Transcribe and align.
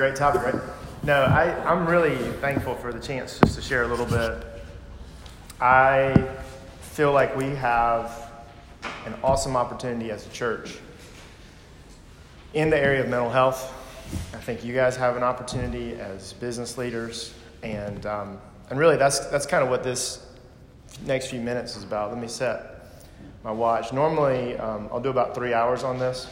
great 0.00 0.16
topic, 0.16 0.40
right? 0.42 0.54
No, 1.02 1.24
I, 1.24 1.52
I'm 1.70 1.86
really 1.86 2.16
thankful 2.40 2.74
for 2.74 2.90
the 2.90 2.98
chance 2.98 3.38
just 3.38 3.56
to 3.56 3.60
share 3.60 3.82
a 3.82 3.86
little 3.86 4.06
bit. 4.06 4.46
I 5.60 6.26
feel 6.80 7.12
like 7.12 7.36
we 7.36 7.50
have 7.56 8.32
an 9.04 9.14
awesome 9.22 9.56
opportunity 9.56 10.10
as 10.10 10.26
a 10.26 10.30
church 10.30 10.78
in 12.54 12.70
the 12.70 12.78
area 12.78 13.02
of 13.02 13.10
mental 13.10 13.28
health. 13.28 13.74
I 14.32 14.38
think 14.38 14.64
you 14.64 14.72
guys 14.72 14.96
have 14.96 15.18
an 15.18 15.22
opportunity 15.22 15.92
as 15.96 16.32
business 16.32 16.78
leaders, 16.78 17.34
and 17.62 18.06
um, 18.06 18.38
and 18.70 18.78
really 18.78 18.96
that's 18.96 19.26
that's 19.26 19.44
kind 19.44 19.62
of 19.62 19.68
what 19.68 19.84
this 19.84 20.26
next 21.04 21.26
few 21.26 21.40
minutes 21.42 21.76
is 21.76 21.84
about. 21.84 22.10
Let 22.10 22.18
me 22.18 22.28
set 22.28 22.86
my 23.44 23.52
watch. 23.52 23.92
Normally, 23.92 24.56
um, 24.56 24.88
I'll 24.90 25.00
do 25.02 25.10
about 25.10 25.34
three 25.34 25.52
hours 25.52 25.84
on 25.84 25.98
this, 25.98 26.26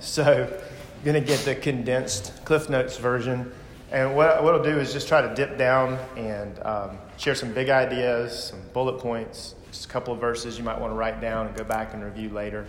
so 0.00 0.60
I'm 1.00 1.06
gonna 1.06 1.22
get 1.22 1.40
the 1.46 1.54
condensed 1.54 2.44
Cliff 2.44 2.68
Notes 2.68 2.98
version. 2.98 3.50
And 3.90 4.14
what, 4.14 4.44
what 4.44 4.52
I'll 4.52 4.62
do 4.62 4.78
is 4.78 4.92
just 4.92 5.08
try 5.08 5.22
to 5.22 5.34
dip 5.34 5.56
down 5.56 5.98
and 6.14 6.62
um, 6.62 6.98
share 7.16 7.34
some 7.34 7.54
big 7.54 7.70
ideas, 7.70 8.50
some 8.50 8.60
bullet 8.74 8.98
points, 8.98 9.54
just 9.72 9.86
a 9.86 9.88
couple 9.88 10.12
of 10.12 10.20
verses 10.20 10.58
you 10.58 10.64
might 10.64 10.78
want 10.78 10.92
to 10.92 10.94
write 10.94 11.22
down 11.22 11.46
and 11.46 11.56
go 11.56 11.64
back 11.64 11.94
and 11.94 12.04
review 12.04 12.28
later. 12.28 12.66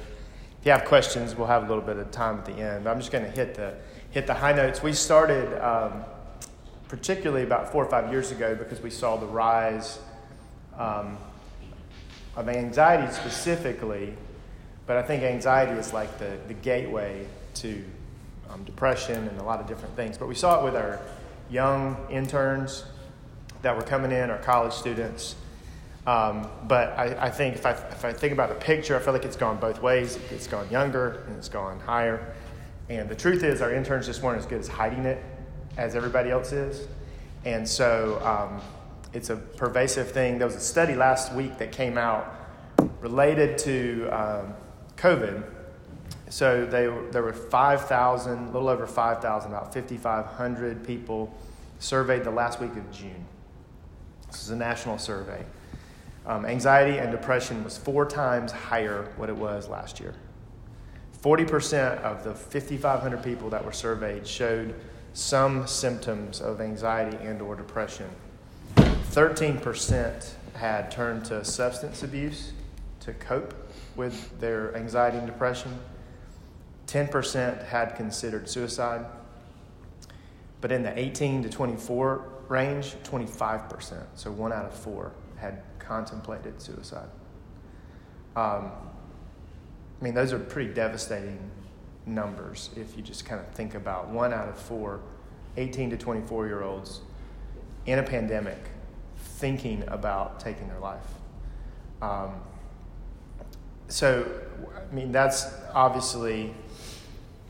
If 0.62 0.66
you 0.66 0.72
have 0.72 0.86
questions, 0.86 1.36
we'll 1.36 1.48
have 1.48 1.66
a 1.66 1.68
little 1.68 1.84
bit 1.84 1.98
of 1.98 2.10
time 2.12 2.38
at 2.38 2.46
the 2.46 2.54
end. 2.54 2.86
But 2.86 2.92
I'm 2.92 3.00
just 3.00 3.12
going 3.12 3.26
to 3.26 3.32
hit 3.32 3.54
the 3.54 3.76
hit 4.12 4.28
the 4.28 4.34
high 4.34 4.54
notes. 4.54 4.82
We 4.82 4.94
started 4.94 5.62
um, 5.62 6.06
particularly 6.88 7.44
about 7.44 7.70
four 7.70 7.84
or 7.84 7.90
five 7.90 8.14
years 8.14 8.32
ago 8.32 8.56
because 8.56 8.80
we 8.80 8.92
saw 8.92 9.18
the 9.18 9.26
rise 9.26 10.00
um, 10.78 11.18
of 12.38 12.48
anxiety 12.48 13.12
specifically, 13.12 14.14
but 14.88 14.96
I 14.96 15.02
think 15.02 15.22
anxiety 15.22 15.74
is 15.74 15.92
like 15.92 16.18
the, 16.18 16.38
the 16.48 16.54
gateway 16.54 17.28
to 17.56 17.84
um, 18.52 18.64
depression 18.64 19.28
and 19.28 19.40
a 19.40 19.44
lot 19.44 19.60
of 19.60 19.68
different 19.68 19.96
things. 19.96 20.18
But 20.18 20.28
we 20.28 20.36
saw 20.36 20.60
it 20.60 20.64
with 20.64 20.76
our 20.76 21.00
young 21.50 21.98
interns 22.10 22.86
that 23.62 23.76
were 23.76 23.84
coming 23.84 24.12
in, 24.12 24.30
our 24.30 24.40
college 24.40 24.74
students. 24.74 25.36
Um, 26.08 26.48
but 26.68 26.98
I, 26.98 27.28
I, 27.28 27.30
think 27.30 27.56
if 27.56 27.66
I, 27.66 27.72
if 27.72 28.04
I 28.06 28.12
think 28.12 28.34
about 28.34 28.50
the 28.50 28.56
picture, 28.56 28.96
I 28.96 29.00
feel 29.00 29.14
like 29.14 29.26
it's 29.26 29.36
gone 29.36 29.58
both 29.58 29.82
ways. 29.82 30.18
It's 30.32 30.48
gone 30.48 30.68
younger 30.72 31.24
and 31.28 31.38
it's 31.38 31.50
gone 31.50 31.80
higher. 31.80 32.34
And 32.90 33.08
the 33.08 33.16
truth 33.16 33.44
is, 33.44 33.62
our 33.62 33.72
interns 33.72 34.08
just 34.08 34.24
weren't 34.24 34.40
as 34.40 34.46
good 34.46 34.60
as 34.60 34.68
hiding 34.68 35.06
it 35.06 35.24
as 35.78 35.96
everybody 35.96 36.32
else 36.32 36.52
is. 36.52 36.88
And 37.46 37.68
so 37.68 38.20
um, 38.24 38.62
it's 39.14 39.30
a 39.30 39.36
pervasive 39.36 40.12
thing. 40.12 40.40
There 40.40 40.48
was 40.48 40.56
a 40.56 40.60
study 40.60 40.96
last 40.96 41.34
week 41.34 41.58
that 41.60 41.72
came 41.72 41.98
out 41.98 42.36
related 43.00 43.58
to 43.60 44.10
um, 44.12 44.54
COVID. 44.98 45.44
So 46.32 46.66
they, 46.66 46.90
there 47.12 47.24
were 47.24 47.34
5,000, 47.34 48.32
a 48.32 48.52
little 48.52 48.70
over 48.70 48.88
5,000, 48.88 49.52
about 49.52 49.74
5,500 49.74 50.82
people 50.82 51.30
surveyed 51.80 52.24
the 52.24 52.32
last 52.32 52.62
week 52.62 52.72
of 52.78 52.90
June. 52.90 53.26
This 54.32 54.44
is 54.44 54.50
a 54.50 54.56
national 54.56 54.98
survey. 54.98 55.44
Um, 56.26 56.46
anxiety 56.46 57.00
and 57.00 57.12
depression 57.12 57.66
was 57.66 57.78
four 57.78 58.06
times 58.06 58.54
higher 58.54 59.12
what 59.18 59.28
it 59.28 59.36
was 59.36 59.68
last 59.68 60.00
year. 60.00 60.14
40% 61.22 62.00
of 62.00 62.24
the 62.24 62.34
5,500 62.34 63.22
people 63.22 63.50
that 63.50 63.66
were 63.66 63.74
surveyed 63.74 64.26
showed 64.26 64.74
some 65.12 65.68
symptoms 65.68 66.40
of 66.40 66.62
anxiety 66.62 67.18
and 67.26 67.42
or 67.42 67.58
depression. 67.58 68.10
13% 68.78 70.30
had 70.54 70.90
turned 70.92 71.26
to 71.26 71.44
substance 71.44 72.04
abuse 72.04 72.54
to 73.02 73.12
cope 73.16 73.54
with 73.98 74.40
their 74.40 74.74
anxiety 74.78 75.18
and 75.18 75.28
depression. 75.28 75.78
10% 76.92 77.66
had 77.68 77.96
considered 77.96 78.50
suicide. 78.50 79.06
But 80.60 80.74
in 80.74 80.84
the 80.84 80.98
18 80.98 81.44
to 81.44 81.50
24 81.50 82.26
range, 82.50 82.96
25%, 83.04 84.04
so 84.16 84.32
one 84.32 84.52
out 84.52 84.66
of 84.66 84.74
four, 84.74 85.14
had 85.38 85.64
contemplated 85.80 86.62
suicide. 86.62 87.08
Um, 88.36 88.72
I 90.00 90.04
mean, 90.04 90.14
those 90.14 90.34
are 90.34 90.40
pretty 90.40 90.74
devastating 90.74 91.40
numbers 92.06 92.72
if 92.76 92.98
you 92.98 93.04
just 93.04 93.26
kind 93.26 93.40
of 93.40 93.48
think 93.54 93.74
about 93.76 94.10
one 94.10 94.34
out 94.34 94.50
of 94.50 94.58
four 94.58 95.00
18 95.58 95.92
to 95.92 95.98
24 95.98 96.48
year 96.48 96.64
olds 96.64 97.02
in 97.86 98.00
a 98.00 98.04
pandemic 98.04 98.58
thinking 99.18 99.84
about 99.88 100.40
taking 100.40 100.68
their 100.68 100.80
life. 100.80 101.06
Um, 102.02 102.34
so, 103.88 104.28
I 104.76 104.94
mean, 104.94 105.12
that's 105.12 105.48
obviously 105.74 106.54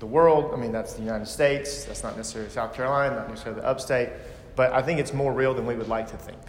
the 0.01 0.07
world. 0.07 0.51
I 0.51 0.57
mean, 0.57 0.71
that's 0.71 0.93
the 0.93 1.03
United 1.03 1.27
States. 1.27 1.85
That's 1.85 2.03
not 2.03 2.17
necessarily 2.17 2.49
South 2.49 2.73
Carolina, 2.73 3.15
not 3.15 3.29
necessarily 3.29 3.61
the 3.61 3.67
upstate. 3.67 4.09
But 4.55 4.73
I 4.73 4.81
think 4.81 4.99
it's 4.99 5.13
more 5.13 5.31
real 5.31 5.53
than 5.53 5.65
we 5.65 5.75
would 5.75 5.87
like 5.87 6.09
to 6.09 6.17
think. 6.17 6.39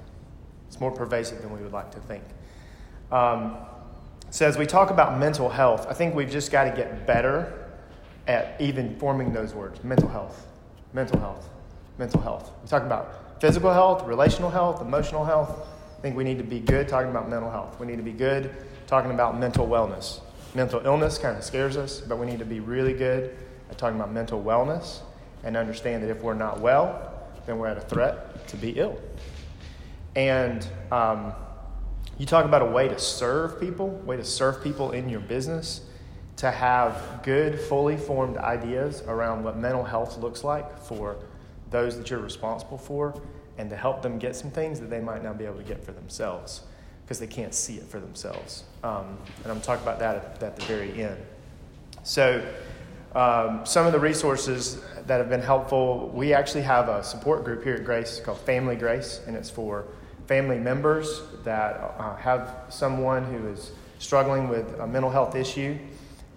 It's 0.66 0.80
more 0.80 0.90
pervasive 0.90 1.42
than 1.42 1.52
we 1.52 1.60
would 1.60 1.72
like 1.72 1.92
to 1.92 2.00
think. 2.00 2.24
Um, 3.12 3.58
so, 4.30 4.46
as 4.46 4.56
we 4.56 4.64
talk 4.64 4.90
about 4.90 5.18
mental 5.18 5.50
health, 5.50 5.86
I 5.86 5.92
think 5.92 6.14
we've 6.14 6.30
just 6.30 6.50
got 6.50 6.64
to 6.64 6.70
get 6.70 7.06
better 7.06 7.68
at 8.26 8.58
even 8.58 8.98
forming 8.98 9.34
those 9.34 9.52
words 9.52 9.84
mental 9.84 10.08
health, 10.08 10.46
mental 10.94 11.20
health, 11.20 11.48
mental 11.98 12.22
health. 12.22 12.50
We 12.62 12.69
talk 12.69 12.82
about 12.82 13.40
physical 13.40 13.70
health, 13.70 14.06
relational 14.06 14.48
health, 14.48 14.80
emotional 14.80 15.26
health. 15.26 15.69
I 15.98 16.00
think 16.00 16.16
we 16.16 16.24
need 16.24 16.38
to 16.38 16.44
be 16.44 16.58
good 16.58 16.88
talking 16.88 17.10
about 17.10 17.28
mental 17.28 17.50
health. 17.50 17.78
We 17.78 17.86
need 17.86 17.98
to 17.98 18.02
be 18.02 18.12
good 18.12 18.50
talking 18.86 19.10
about 19.10 19.38
mental 19.38 19.69
wellness. 19.69 20.20
Mental 20.54 20.84
illness 20.84 21.16
kind 21.16 21.36
of 21.36 21.44
scares 21.44 21.78
us, 21.78 22.00
but 22.00 22.18
we 22.18 22.26
need 22.26 22.38
to 22.38 22.44
be 22.44 22.60
really 22.60 22.92
good 22.92 23.34
at 23.70 23.78
talking 23.78 23.96
about 23.96 24.12
mental 24.12 24.42
wellness 24.42 25.00
and 25.44 25.56
understand 25.56 26.02
that 26.02 26.10
if 26.10 26.22
we're 26.22 26.34
not 26.34 26.60
well, 26.60 27.10
then 27.46 27.58
we're 27.58 27.68
at 27.68 27.78
a 27.78 27.82
threat 27.82 28.46
to 28.48 28.56
be 28.58 28.70
ill. 28.72 29.00
And 30.14 30.66
um, 30.90 31.32
you 32.18 32.26
talk 32.26 32.44
about 32.44 32.60
a 32.60 32.66
way 32.66 32.86
to 32.86 32.98
serve 32.98 33.58
people, 33.58 33.88
way 33.88 34.18
to 34.18 34.24
serve 34.24 34.62
people 34.62 34.92
in 34.92 35.08
your 35.08 35.20
business, 35.20 35.80
to 36.36 36.50
have 36.50 37.20
good, 37.22 37.58
fully 37.58 37.96
formed 37.96 38.36
ideas 38.36 39.02
around 39.06 39.44
what 39.44 39.56
mental 39.56 39.84
health 39.84 40.19
looks 40.19 40.44
like 40.44 40.78
for 40.78 41.16
those 41.70 41.96
that 41.96 42.10
you're 42.10 42.20
responsible 42.20 42.76
for, 42.76 43.19
and 43.56 43.70
to 43.70 43.76
help 43.76 44.02
them 44.02 44.19
get 44.19 44.36
some 44.36 44.50
things 44.50 44.80
that 44.80 44.90
they 44.90 45.00
might 45.00 45.24
not 45.24 45.38
be 45.38 45.46
able 45.46 45.56
to 45.56 45.62
get 45.62 45.82
for 45.82 45.92
themselves 45.92 46.64
because 47.12 47.20
they 47.20 47.26
can't 47.26 47.52
see 47.52 47.76
it 47.76 47.84
for 47.84 48.00
themselves. 48.00 48.64
Um, 48.82 49.18
and 49.42 49.52
I'm 49.52 49.60
talking 49.60 49.82
about 49.82 49.98
that 49.98 50.16
at, 50.16 50.42
at 50.42 50.56
the 50.56 50.64
very 50.64 51.02
end. 51.02 51.18
So, 52.04 52.42
um, 53.14 53.66
some 53.66 53.84
of 53.84 53.92
the 53.92 54.00
resources 54.00 54.80
that 55.06 55.18
have 55.18 55.28
been 55.28 55.42
helpful, 55.42 56.10
we 56.14 56.32
actually 56.32 56.62
have 56.62 56.88
a 56.88 57.04
support 57.04 57.44
group 57.44 57.64
here 57.64 57.74
at 57.74 57.84
Grace 57.84 58.18
called 58.18 58.38
Family 58.38 58.76
Grace, 58.76 59.20
and 59.26 59.36
it's 59.36 59.50
for 59.50 59.88
family 60.26 60.58
members 60.58 61.20
that 61.44 61.94
uh, 61.98 62.16
have 62.16 62.64
someone 62.70 63.24
who 63.24 63.46
is 63.46 63.72
struggling 63.98 64.48
with 64.48 64.80
a 64.80 64.86
mental 64.86 65.10
health 65.10 65.34
issue. 65.34 65.76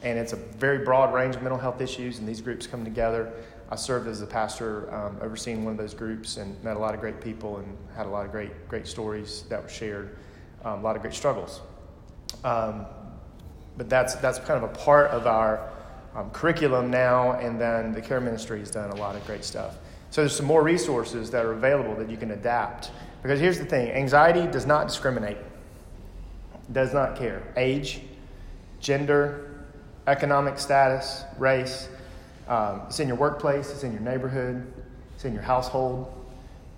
And 0.03 0.19
it's 0.19 0.33
a 0.33 0.35
very 0.35 0.79
broad 0.79 1.13
range 1.13 1.37
of 1.37 1.41
mental 1.41 1.57
health 1.57 1.79
issues, 1.79 2.19
and 2.19 2.27
these 2.27 2.41
groups 2.41 2.67
come 2.67 2.83
together. 2.83 3.31
I 3.69 3.77
served 3.77 4.09
as 4.09 4.21
a 4.21 4.27
pastor 4.27 4.93
um, 4.93 5.19
overseeing 5.21 5.63
one 5.63 5.71
of 5.71 5.77
those 5.77 5.93
groups 5.93 6.35
and 6.35 6.61
met 6.65 6.75
a 6.75 6.79
lot 6.79 6.93
of 6.93 6.99
great 6.99 7.21
people 7.21 7.59
and 7.59 7.77
had 7.95 8.07
a 8.07 8.09
lot 8.09 8.25
of 8.25 8.33
great, 8.33 8.67
great 8.67 8.87
stories 8.87 9.43
that 9.43 9.63
were 9.63 9.69
shared 9.69 10.17
um, 10.65 10.79
a 10.79 10.81
lot 10.81 10.95
of 10.95 11.01
great 11.01 11.13
struggles. 11.13 11.61
Um, 12.43 12.85
but 13.77 13.89
that's, 13.89 14.15
that's 14.15 14.39
kind 14.39 14.61
of 14.61 14.69
a 14.69 14.73
part 14.73 15.11
of 15.11 15.27
our 15.27 15.69
um, 16.15 16.29
curriculum 16.31 16.89
now, 16.89 17.33
and 17.33 17.59
then 17.59 17.93
the 17.93 18.01
care 18.01 18.19
ministry 18.19 18.59
has 18.59 18.71
done 18.71 18.89
a 18.89 18.95
lot 18.95 19.15
of 19.15 19.25
great 19.25 19.43
stuff. 19.43 19.77
So 20.09 20.21
there's 20.21 20.35
some 20.35 20.45
more 20.45 20.63
resources 20.63 21.29
that 21.31 21.45
are 21.45 21.53
available 21.53 21.95
that 21.95 22.09
you 22.09 22.17
can 22.17 22.31
adapt. 22.31 22.91
Because 23.21 23.39
here's 23.39 23.59
the 23.59 23.65
thing 23.65 23.91
anxiety 23.91 24.47
does 24.47 24.65
not 24.65 24.87
discriminate, 24.87 25.37
does 26.71 26.93
not 26.93 27.17
care. 27.17 27.43
Age, 27.57 28.01
gender, 28.79 29.65
economic 30.07 30.59
status, 30.59 31.23
race. 31.37 31.89
Um, 32.47 32.83
it's 32.87 32.99
in 32.99 33.07
your 33.07 33.17
workplace, 33.17 33.71
it's 33.71 33.83
in 33.83 33.91
your 33.91 34.01
neighborhood, 34.01 34.71
it's 35.15 35.25
in 35.25 35.33
your 35.33 35.41
household. 35.41 36.13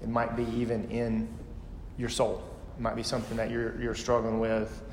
It 0.01 0.07
might 0.07 0.35
be 0.35 0.45
even 0.55 0.89
in 0.89 1.27
your 1.97 2.09
soul. 2.09 2.46
Might 2.79 2.95
be 2.95 3.03
something 3.03 3.37
that 3.37 3.49
you're, 3.49 3.79
you're 3.81 3.95
struggling 3.95 4.39
with 4.39 4.83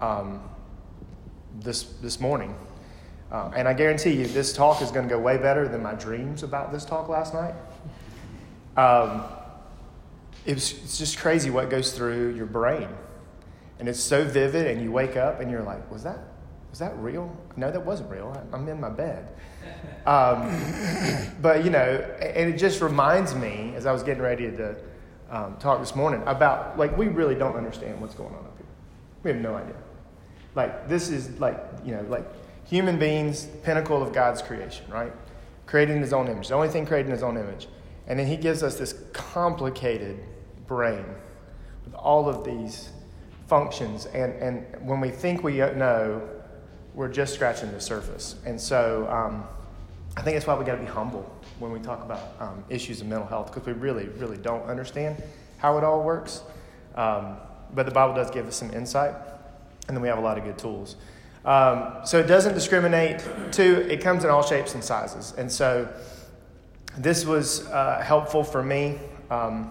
um, 0.00 0.40
this, 1.60 1.82
this 2.00 2.20
morning. 2.20 2.54
Uh, 3.30 3.50
and 3.54 3.66
I 3.66 3.74
guarantee 3.74 4.12
you, 4.12 4.26
this 4.26 4.52
talk 4.52 4.80
is 4.80 4.90
going 4.90 5.08
to 5.08 5.14
go 5.14 5.20
way 5.20 5.36
better 5.36 5.68
than 5.68 5.82
my 5.82 5.94
dreams 5.94 6.42
about 6.42 6.72
this 6.72 6.84
talk 6.84 7.08
last 7.08 7.34
night. 7.34 7.54
Um, 8.76 9.24
it 10.44 10.54
was, 10.54 10.72
it's 10.84 10.98
just 10.98 11.18
crazy 11.18 11.50
what 11.50 11.68
goes 11.68 11.92
through 11.92 12.34
your 12.34 12.46
brain. 12.46 12.88
And 13.78 13.88
it's 13.88 14.00
so 14.00 14.24
vivid, 14.24 14.66
and 14.66 14.80
you 14.80 14.90
wake 14.90 15.16
up 15.16 15.40
and 15.40 15.50
you're 15.50 15.62
like, 15.62 15.90
was 15.90 16.02
that, 16.04 16.18
was 16.70 16.78
that 16.78 16.96
real? 16.98 17.36
No, 17.56 17.70
that 17.70 17.84
wasn't 17.84 18.10
real. 18.10 18.32
I'm 18.52 18.66
in 18.68 18.80
my 18.80 18.88
bed. 18.88 19.28
Um, 20.06 20.48
but, 21.42 21.64
you 21.64 21.70
know, 21.70 21.80
and 22.20 22.54
it 22.54 22.56
just 22.56 22.80
reminds 22.80 23.34
me, 23.34 23.74
as 23.76 23.84
I 23.84 23.92
was 23.92 24.02
getting 24.02 24.22
ready 24.22 24.50
to 24.50 24.76
um, 25.30 25.56
talk 25.56 25.80
this 25.80 25.94
morning 25.94 26.22
about 26.26 26.78
like 26.78 26.96
we 26.96 27.08
really 27.08 27.34
don't 27.34 27.56
understand 27.56 28.00
what's 28.00 28.14
going 28.14 28.34
on 28.34 28.44
up 28.44 28.56
here. 28.56 28.66
We 29.22 29.30
have 29.30 29.40
no 29.40 29.54
idea. 29.54 29.76
Like 30.54 30.88
this 30.88 31.08
is 31.10 31.38
like 31.40 31.58
you 31.84 31.92
know 31.92 32.02
like 32.08 32.24
human 32.64 32.98
beings, 32.98 33.46
pinnacle 33.62 34.02
of 34.02 34.12
God's 34.12 34.42
creation, 34.42 34.84
right? 34.90 35.12
created 35.66 35.96
in 35.96 36.02
his 36.02 36.12
own 36.12 36.28
image, 36.28 36.48
the 36.48 36.54
only 36.54 36.68
thing 36.68 36.86
created 36.86 37.06
in 37.06 37.12
his 37.12 37.22
own 37.22 37.36
image. 37.36 37.68
And 38.06 38.18
then 38.18 38.26
he 38.26 38.36
gives 38.36 38.62
us 38.62 38.76
this 38.76 38.94
complicated 39.12 40.18
brain 40.66 41.04
with 41.84 41.94
all 41.94 42.28
of 42.28 42.44
these 42.44 42.90
functions. 43.48 44.06
And, 44.06 44.32
and 44.34 44.88
when 44.88 45.00
we 45.00 45.10
think 45.10 45.42
we 45.42 45.56
know, 45.56 46.22
we're 46.94 47.08
just 47.08 47.34
scratching 47.34 47.72
the 47.72 47.80
surface. 47.80 48.36
And 48.46 48.60
so 48.60 49.08
um, 49.10 49.44
I 50.16 50.22
think 50.22 50.36
that's 50.36 50.46
why 50.46 50.54
we 50.54 50.64
got 50.64 50.76
to 50.76 50.80
be 50.80 50.86
humble 50.86 51.30
when 51.58 51.72
we 51.72 51.78
talk 51.78 52.02
about 52.02 52.20
um, 52.40 52.64
issues 52.68 53.00
of 53.00 53.06
mental 53.06 53.26
health 53.26 53.52
because 53.52 53.66
we 53.66 53.72
really, 53.72 54.08
really 54.18 54.36
don't 54.36 54.64
understand 54.64 55.22
how 55.58 55.78
it 55.78 55.84
all 55.84 56.02
works. 56.02 56.42
Um, 56.94 57.36
but 57.74 57.86
the 57.86 57.92
Bible 57.92 58.14
does 58.14 58.30
give 58.30 58.46
us 58.46 58.56
some 58.56 58.70
insight, 58.72 59.14
and 59.88 59.96
then 59.96 60.02
we 60.02 60.08
have 60.08 60.18
a 60.18 60.22
lot 60.22 60.38
of 60.38 60.44
good 60.44 60.58
tools. 60.58 60.96
Um, 61.44 62.00
so 62.04 62.18
it 62.18 62.26
doesn't 62.26 62.54
discriminate. 62.54 63.24
Two, 63.52 63.86
it 63.88 64.00
comes 64.00 64.24
in 64.24 64.30
all 64.30 64.42
shapes 64.42 64.74
and 64.74 64.82
sizes. 64.82 65.32
And 65.38 65.50
so 65.50 65.88
this 66.98 67.24
was 67.24 67.66
uh, 67.68 68.02
helpful 68.04 68.42
for 68.42 68.62
me. 68.62 68.98
Um, 69.30 69.70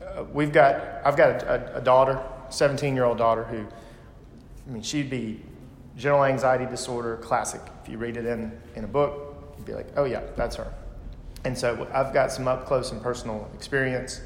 uh, 0.00 0.24
we've 0.32 0.52
got, 0.52 1.04
I've 1.04 1.16
got 1.16 1.42
a, 1.42 1.76
a 1.76 1.80
daughter, 1.80 2.20
17 2.48 2.94
year 2.94 3.04
old 3.04 3.18
daughter, 3.18 3.44
who, 3.44 3.58
I 3.58 4.72
mean, 4.72 4.82
she'd 4.82 5.10
be 5.10 5.42
general 5.96 6.24
anxiety 6.24 6.66
disorder, 6.66 7.16
classic. 7.18 7.60
If 7.82 7.90
you 7.90 7.98
read 7.98 8.16
it 8.16 8.24
in, 8.24 8.52
in 8.74 8.84
a 8.84 8.88
book, 8.88 9.31
be 9.64 9.74
like, 9.74 9.88
oh, 9.96 10.04
yeah, 10.04 10.22
that's 10.36 10.56
her. 10.56 10.72
And 11.44 11.56
so 11.56 11.88
I've 11.92 12.12
got 12.12 12.30
some 12.30 12.46
up 12.46 12.66
close 12.66 12.92
and 12.92 13.02
personal 13.02 13.50
experience. 13.54 14.20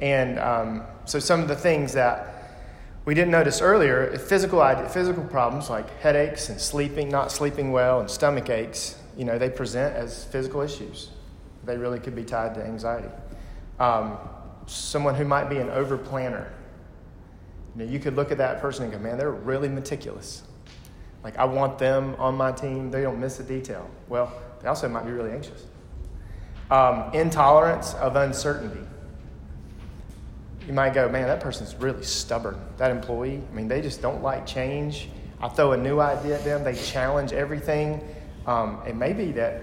And 0.00 0.38
um, 0.38 0.82
so 1.04 1.18
some 1.18 1.40
of 1.40 1.48
the 1.48 1.56
things 1.56 1.92
that 1.92 2.38
we 3.04 3.14
didn't 3.14 3.30
notice 3.30 3.60
earlier, 3.60 4.16
physical, 4.18 4.62
physical 4.88 5.24
problems 5.24 5.70
like 5.70 5.88
headaches 6.00 6.50
and 6.50 6.60
sleeping, 6.60 7.08
not 7.08 7.32
sleeping 7.32 7.72
well, 7.72 8.00
and 8.00 8.10
stomach 8.10 8.50
aches, 8.50 8.96
you 9.16 9.24
know, 9.24 9.38
they 9.38 9.50
present 9.50 9.96
as 9.96 10.24
physical 10.26 10.60
issues. 10.60 11.10
They 11.64 11.76
really 11.76 11.98
could 11.98 12.14
be 12.14 12.24
tied 12.24 12.54
to 12.54 12.64
anxiety. 12.64 13.08
Um, 13.80 14.18
someone 14.66 15.14
who 15.14 15.24
might 15.24 15.48
be 15.48 15.58
an 15.58 15.70
over 15.70 15.98
planner, 15.98 16.52
you, 17.74 17.84
know, 17.84 17.90
you 17.90 17.98
could 17.98 18.14
look 18.14 18.30
at 18.30 18.38
that 18.38 18.60
person 18.60 18.84
and 18.84 18.92
go, 18.92 18.98
man, 18.98 19.18
they're 19.18 19.30
really 19.30 19.68
meticulous. 19.68 20.42
Like, 21.22 21.36
I 21.36 21.44
want 21.44 21.78
them 21.78 22.14
on 22.18 22.36
my 22.36 22.52
team. 22.52 22.90
They 22.90 23.02
don't 23.02 23.20
miss 23.20 23.40
a 23.40 23.44
detail. 23.44 23.88
Well, 24.08 24.32
they 24.62 24.68
also 24.68 24.88
might 24.88 25.04
be 25.04 25.12
really 25.12 25.32
anxious. 25.32 25.66
Um, 26.70 27.10
intolerance 27.14 27.94
of 27.94 28.16
uncertainty. 28.16 28.80
You 30.66 30.74
might 30.74 30.92
go, 30.92 31.08
man, 31.08 31.26
that 31.28 31.40
person's 31.40 31.74
really 31.76 32.04
stubborn. 32.04 32.60
That 32.76 32.90
employee, 32.90 33.42
I 33.50 33.54
mean, 33.54 33.68
they 33.68 33.80
just 33.80 34.02
don't 34.02 34.22
like 34.22 34.46
change. 34.46 35.08
I 35.40 35.48
throw 35.48 35.72
a 35.72 35.76
new 35.76 36.00
idea 36.00 36.36
at 36.36 36.44
them, 36.44 36.62
they 36.62 36.74
challenge 36.74 37.32
everything. 37.32 38.06
Um, 38.46 38.82
it 38.86 38.94
may 38.94 39.12
be 39.12 39.32
that 39.32 39.62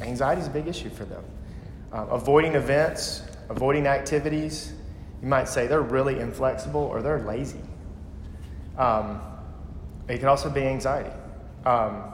anxiety 0.00 0.42
is 0.42 0.48
a 0.48 0.50
big 0.50 0.66
issue 0.66 0.90
for 0.90 1.04
them. 1.04 1.24
Uh, 1.92 2.06
avoiding 2.10 2.54
events, 2.54 3.22
avoiding 3.48 3.86
activities. 3.86 4.74
You 5.22 5.28
might 5.28 5.48
say 5.48 5.66
they're 5.66 5.80
really 5.80 6.18
inflexible 6.18 6.82
or 6.82 7.00
they're 7.00 7.20
lazy. 7.20 7.60
Um, 8.76 9.20
it 10.08 10.18
can 10.18 10.28
also 10.28 10.50
be 10.50 10.62
anxiety. 10.62 11.10
Um, 11.64 12.12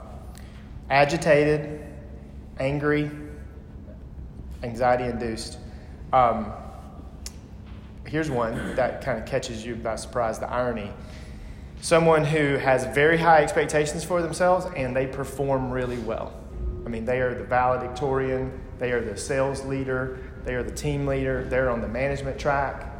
agitated, 0.89 1.81
angry, 2.59 3.09
anxiety 4.63 5.05
induced. 5.05 5.57
Um, 6.13 6.51
here's 8.05 8.29
one 8.29 8.75
that 8.75 9.03
kind 9.03 9.19
of 9.19 9.25
catches 9.25 9.65
you 9.65 9.75
by 9.75 9.95
surprise 9.95 10.39
the 10.39 10.49
irony. 10.49 10.91
Someone 11.81 12.25
who 12.25 12.57
has 12.57 12.85
very 12.93 13.17
high 13.17 13.41
expectations 13.41 14.03
for 14.03 14.21
themselves 14.21 14.65
and 14.75 14.95
they 14.95 15.07
perform 15.07 15.71
really 15.71 15.99
well. 15.99 16.33
I 16.85 16.89
mean, 16.89 17.05
they 17.05 17.21
are 17.21 17.33
the 17.35 17.43
valedictorian, 17.43 18.51
they 18.79 18.91
are 18.91 19.01
the 19.01 19.15
sales 19.15 19.63
leader, 19.63 20.17
they 20.43 20.55
are 20.55 20.63
the 20.63 20.71
team 20.71 21.05
leader, 21.05 21.45
they're 21.45 21.69
on 21.69 21.81
the 21.81 21.87
management 21.87 22.39
track. 22.39 22.91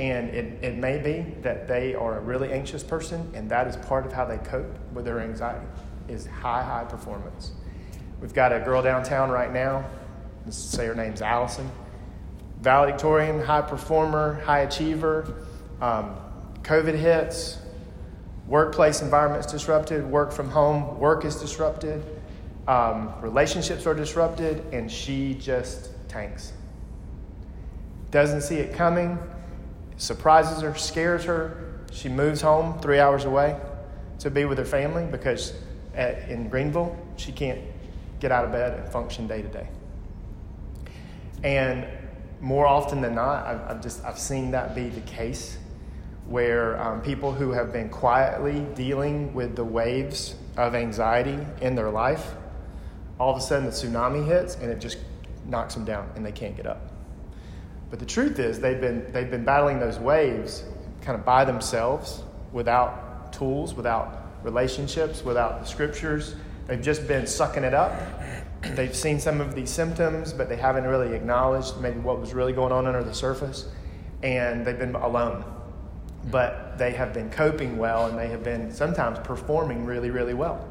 And 0.00 0.30
it, 0.30 0.64
it 0.64 0.76
may 0.78 0.96
be 0.96 1.30
that 1.42 1.68
they 1.68 1.94
are 1.94 2.16
a 2.16 2.20
really 2.22 2.50
anxious 2.50 2.82
person, 2.82 3.30
and 3.34 3.50
that 3.50 3.66
is 3.66 3.76
part 3.76 4.06
of 4.06 4.12
how 4.14 4.24
they 4.24 4.38
cope 4.38 4.78
with 4.94 5.04
their 5.04 5.20
anxiety, 5.20 5.66
is 6.08 6.24
high, 6.26 6.62
high 6.62 6.84
performance. 6.84 7.50
We've 8.18 8.32
got 8.32 8.50
a 8.50 8.60
girl 8.60 8.80
downtown 8.80 9.28
right 9.28 9.52
now, 9.52 9.84
let's 10.46 10.56
say 10.56 10.86
her 10.86 10.94
name's 10.94 11.20
Allison. 11.20 11.70
Valedictorian, 12.62 13.42
high 13.42 13.60
performer, 13.60 14.40
high 14.42 14.60
achiever. 14.60 15.44
Um, 15.82 16.16
COVID 16.62 16.94
hits, 16.94 17.58
workplace 18.46 19.02
environment's 19.02 19.52
disrupted, 19.52 20.10
work 20.10 20.32
from 20.32 20.48
home, 20.48 20.98
work 20.98 21.26
is 21.26 21.36
disrupted, 21.36 22.02
um, 22.66 23.12
relationships 23.20 23.86
are 23.86 23.94
disrupted, 23.94 24.64
and 24.72 24.90
she 24.90 25.34
just 25.34 25.90
tanks. 26.08 26.54
Doesn't 28.10 28.40
see 28.40 28.56
it 28.56 28.72
coming 28.72 29.18
surprises 30.00 30.62
her, 30.62 30.74
scares 30.74 31.24
her. 31.24 31.74
She 31.92 32.08
moves 32.08 32.40
home 32.40 32.80
three 32.80 32.98
hours 32.98 33.24
away 33.24 33.56
to 34.20 34.30
be 34.30 34.44
with 34.44 34.58
her 34.58 34.64
family 34.64 35.06
because 35.06 35.54
at, 35.94 36.28
in 36.28 36.48
Greenville, 36.48 36.96
she 37.16 37.32
can't 37.32 37.60
get 38.18 38.32
out 38.32 38.44
of 38.44 38.52
bed 38.52 38.78
and 38.78 38.88
function 38.88 39.26
day 39.26 39.42
to 39.42 39.48
day. 39.48 39.68
And 41.42 41.86
more 42.40 42.66
often 42.66 43.00
than 43.00 43.14
not, 43.14 43.46
I've, 43.46 43.60
I've, 43.70 43.82
just 43.82 44.04
I've 44.04 44.18
seen 44.18 44.50
that 44.52 44.74
be 44.74 44.88
the 44.88 45.00
case, 45.02 45.58
where 46.26 46.80
um, 46.80 47.02
people 47.02 47.32
who 47.32 47.50
have 47.50 47.72
been 47.72 47.88
quietly 47.88 48.66
dealing 48.74 49.34
with 49.34 49.56
the 49.56 49.64
waves 49.64 50.34
of 50.56 50.74
anxiety 50.74 51.38
in 51.60 51.74
their 51.74 51.90
life, 51.90 52.34
all 53.18 53.30
of 53.30 53.36
a 53.36 53.40
sudden 53.40 53.66
the 53.66 53.70
tsunami 53.70 54.26
hits 54.26 54.54
and 54.56 54.70
it 54.70 54.80
just 54.80 54.98
knocks 55.46 55.74
them 55.74 55.84
down 55.84 56.10
and 56.14 56.24
they 56.24 56.32
can't 56.32 56.56
get 56.56 56.66
up. 56.66 56.89
But 57.90 57.98
the 57.98 58.06
truth 58.06 58.38
is, 58.38 58.60
they've 58.60 58.80
been, 58.80 59.10
they've 59.12 59.30
been 59.30 59.44
battling 59.44 59.80
those 59.80 59.98
waves 59.98 60.64
kind 61.02 61.18
of 61.18 61.24
by 61.24 61.44
themselves 61.44 62.22
without 62.52 63.32
tools, 63.32 63.74
without 63.74 64.26
relationships, 64.42 65.24
without 65.24 65.60
the 65.60 65.66
scriptures. 65.66 66.36
They've 66.66 66.80
just 66.80 67.08
been 67.08 67.26
sucking 67.26 67.64
it 67.64 67.74
up. 67.74 67.92
They've 68.62 68.94
seen 68.94 69.18
some 69.18 69.40
of 69.40 69.54
these 69.54 69.70
symptoms, 69.70 70.32
but 70.32 70.48
they 70.48 70.56
haven't 70.56 70.84
really 70.84 71.14
acknowledged 71.14 71.78
maybe 71.80 71.98
what 71.98 72.20
was 72.20 72.32
really 72.32 72.52
going 72.52 72.72
on 72.72 72.86
under 72.86 73.02
the 73.02 73.14
surface. 73.14 73.66
And 74.22 74.64
they've 74.64 74.78
been 74.78 74.94
alone. 74.94 75.44
But 76.30 76.78
they 76.78 76.92
have 76.92 77.12
been 77.12 77.30
coping 77.30 77.78
well 77.78 78.06
and 78.06 78.18
they 78.18 78.28
have 78.28 78.44
been 78.44 78.70
sometimes 78.70 79.18
performing 79.20 79.84
really, 79.84 80.10
really 80.10 80.34
well. 80.34 80.68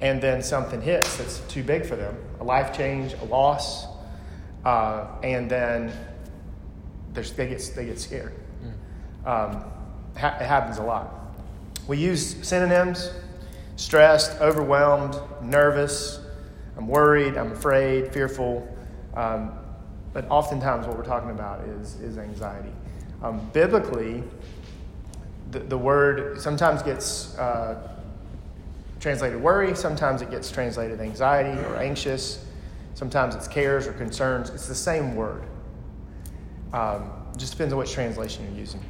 And 0.00 0.20
then 0.20 0.42
something 0.42 0.80
hits 0.80 1.18
that's 1.18 1.38
too 1.40 1.62
big 1.62 1.86
for 1.86 1.94
them 1.94 2.16
a 2.40 2.44
life 2.44 2.76
change, 2.76 3.12
a 3.12 3.24
loss, 3.26 3.86
uh, 4.64 5.06
and 5.22 5.48
then 5.48 5.92
they 7.14 7.46
get, 7.46 7.72
they 7.76 7.86
get 7.86 7.98
scared. 7.98 8.34
Mm. 9.24 9.26
Um, 9.26 9.64
ha- 10.16 10.36
it 10.40 10.46
happens 10.46 10.78
a 10.78 10.82
lot. 10.82 11.34
We 11.88 11.98
use 11.98 12.36
synonyms 12.46 13.12
stressed, 13.76 14.40
overwhelmed, 14.40 15.18
nervous, 15.42 16.20
I'm 16.76 16.88
worried, 16.88 17.36
I'm 17.36 17.52
afraid, 17.52 18.12
fearful. 18.12 18.66
Um, 19.14 19.52
but 20.12 20.28
oftentimes, 20.30 20.86
what 20.86 20.96
we're 20.96 21.04
talking 21.04 21.30
about 21.30 21.60
is, 21.60 21.96
is 22.00 22.18
anxiety. 22.18 22.72
Um, 23.22 23.50
biblically, 23.52 24.22
the, 25.50 25.60
the 25.60 25.78
word 25.78 26.40
sometimes 26.40 26.82
gets 26.82 27.36
uh, 27.38 27.96
translated 29.00 29.40
worry, 29.40 29.74
sometimes 29.74 30.22
it 30.22 30.30
gets 30.30 30.50
translated 30.50 31.00
anxiety 31.00 31.58
or 31.60 31.76
anxious, 31.76 32.44
sometimes 32.94 33.34
it's 33.34 33.48
cares 33.48 33.86
or 33.86 33.92
concerns. 33.92 34.50
It's 34.50 34.68
the 34.68 34.74
same 34.74 35.14
word. 35.14 35.42
Um, 36.72 37.10
just 37.36 37.52
depends 37.52 37.72
on 37.72 37.78
which 37.78 37.92
translation 37.92 38.46
you're 38.46 38.60
using. 38.60 38.80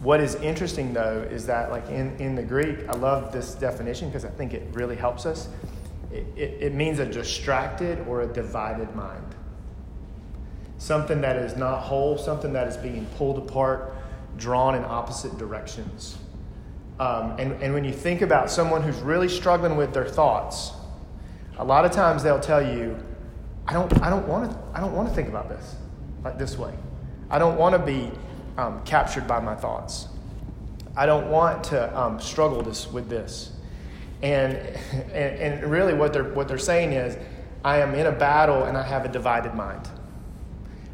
What 0.00 0.20
is 0.20 0.34
interesting 0.36 0.92
though 0.92 1.26
is 1.30 1.46
that, 1.46 1.70
like 1.70 1.88
in, 1.88 2.16
in 2.18 2.34
the 2.34 2.42
Greek, 2.42 2.86
I 2.88 2.92
love 2.92 3.32
this 3.32 3.54
definition 3.54 4.08
because 4.08 4.24
I 4.24 4.28
think 4.28 4.52
it 4.52 4.62
really 4.72 4.96
helps 4.96 5.24
us. 5.24 5.48
It, 6.12 6.26
it, 6.36 6.62
it 6.62 6.74
means 6.74 6.98
a 6.98 7.06
distracted 7.06 8.06
or 8.06 8.22
a 8.22 8.26
divided 8.26 8.94
mind. 8.94 9.34
Something 10.76 11.20
that 11.22 11.36
is 11.36 11.56
not 11.56 11.80
whole, 11.80 12.18
something 12.18 12.52
that 12.52 12.68
is 12.68 12.76
being 12.76 13.06
pulled 13.16 13.38
apart, 13.38 13.94
drawn 14.36 14.74
in 14.74 14.84
opposite 14.84 15.38
directions. 15.38 16.18
Um, 17.00 17.36
and, 17.38 17.52
and 17.62 17.72
when 17.72 17.84
you 17.84 17.92
think 17.92 18.20
about 18.20 18.50
someone 18.50 18.82
who's 18.82 18.98
really 18.98 19.28
struggling 19.28 19.76
with 19.76 19.94
their 19.94 20.04
thoughts, 20.04 20.72
a 21.56 21.64
lot 21.64 21.84
of 21.84 21.92
times 21.92 22.22
they'll 22.22 22.40
tell 22.40 22.62
you, 22.62 22.96
I 23.66 23.72
don't, 23.72 24.02
I 24.02 24.10
don't 24.10 24.28
want 24.28 24.50
to, 24.50 24.58
I 24.74 24.80
don't 24.80 24.94
want 24.94 25.08
to 25.08 25.14
think 25.14 25.28
about 25.28 25.48
this 25.48 25.76
like 26.24 26.38
this 26.38 26.58
way. 26.58 26.74
I 27.30 27.38
don't 27.38 27.58
want 27.58 27.74
to 27.74 27.78
be 27.78 28.10
um, 28.56 28.82
captured 28.84 29.26
by 29.26 29.40
my 29.40 29.54
thoughts. 29.54 30.08
I 30.96 31.06
don't 31.06 31.30
want 31.30 31.64
to 31.64 31.98
um, 31.98 32.20
struggle 32.20 32.62
this, 32.62 32.90
with 32.90 33.08
this. 33.08 33.52
And, 34.22 34.56
and, 35.12 35.14
and 35.14 35.70
really, 35.70 35.94
what 35.94 36.12
they're, 36.12 36.24
what 36.24 36.48
they're 36.48 36.58
saying 36.58 36.92
is, 36.92 37.16
I 37.64 37.78
am 37.78 37.94
in 37.94 38.06
a 38.06 38.12
battle 38.12 38.64
and 38.64 38.76
I 38.76 38.82
have 38.82 39.04
a 39.04 39.08
divided 39.08 39.54
mind. 39.54 39.88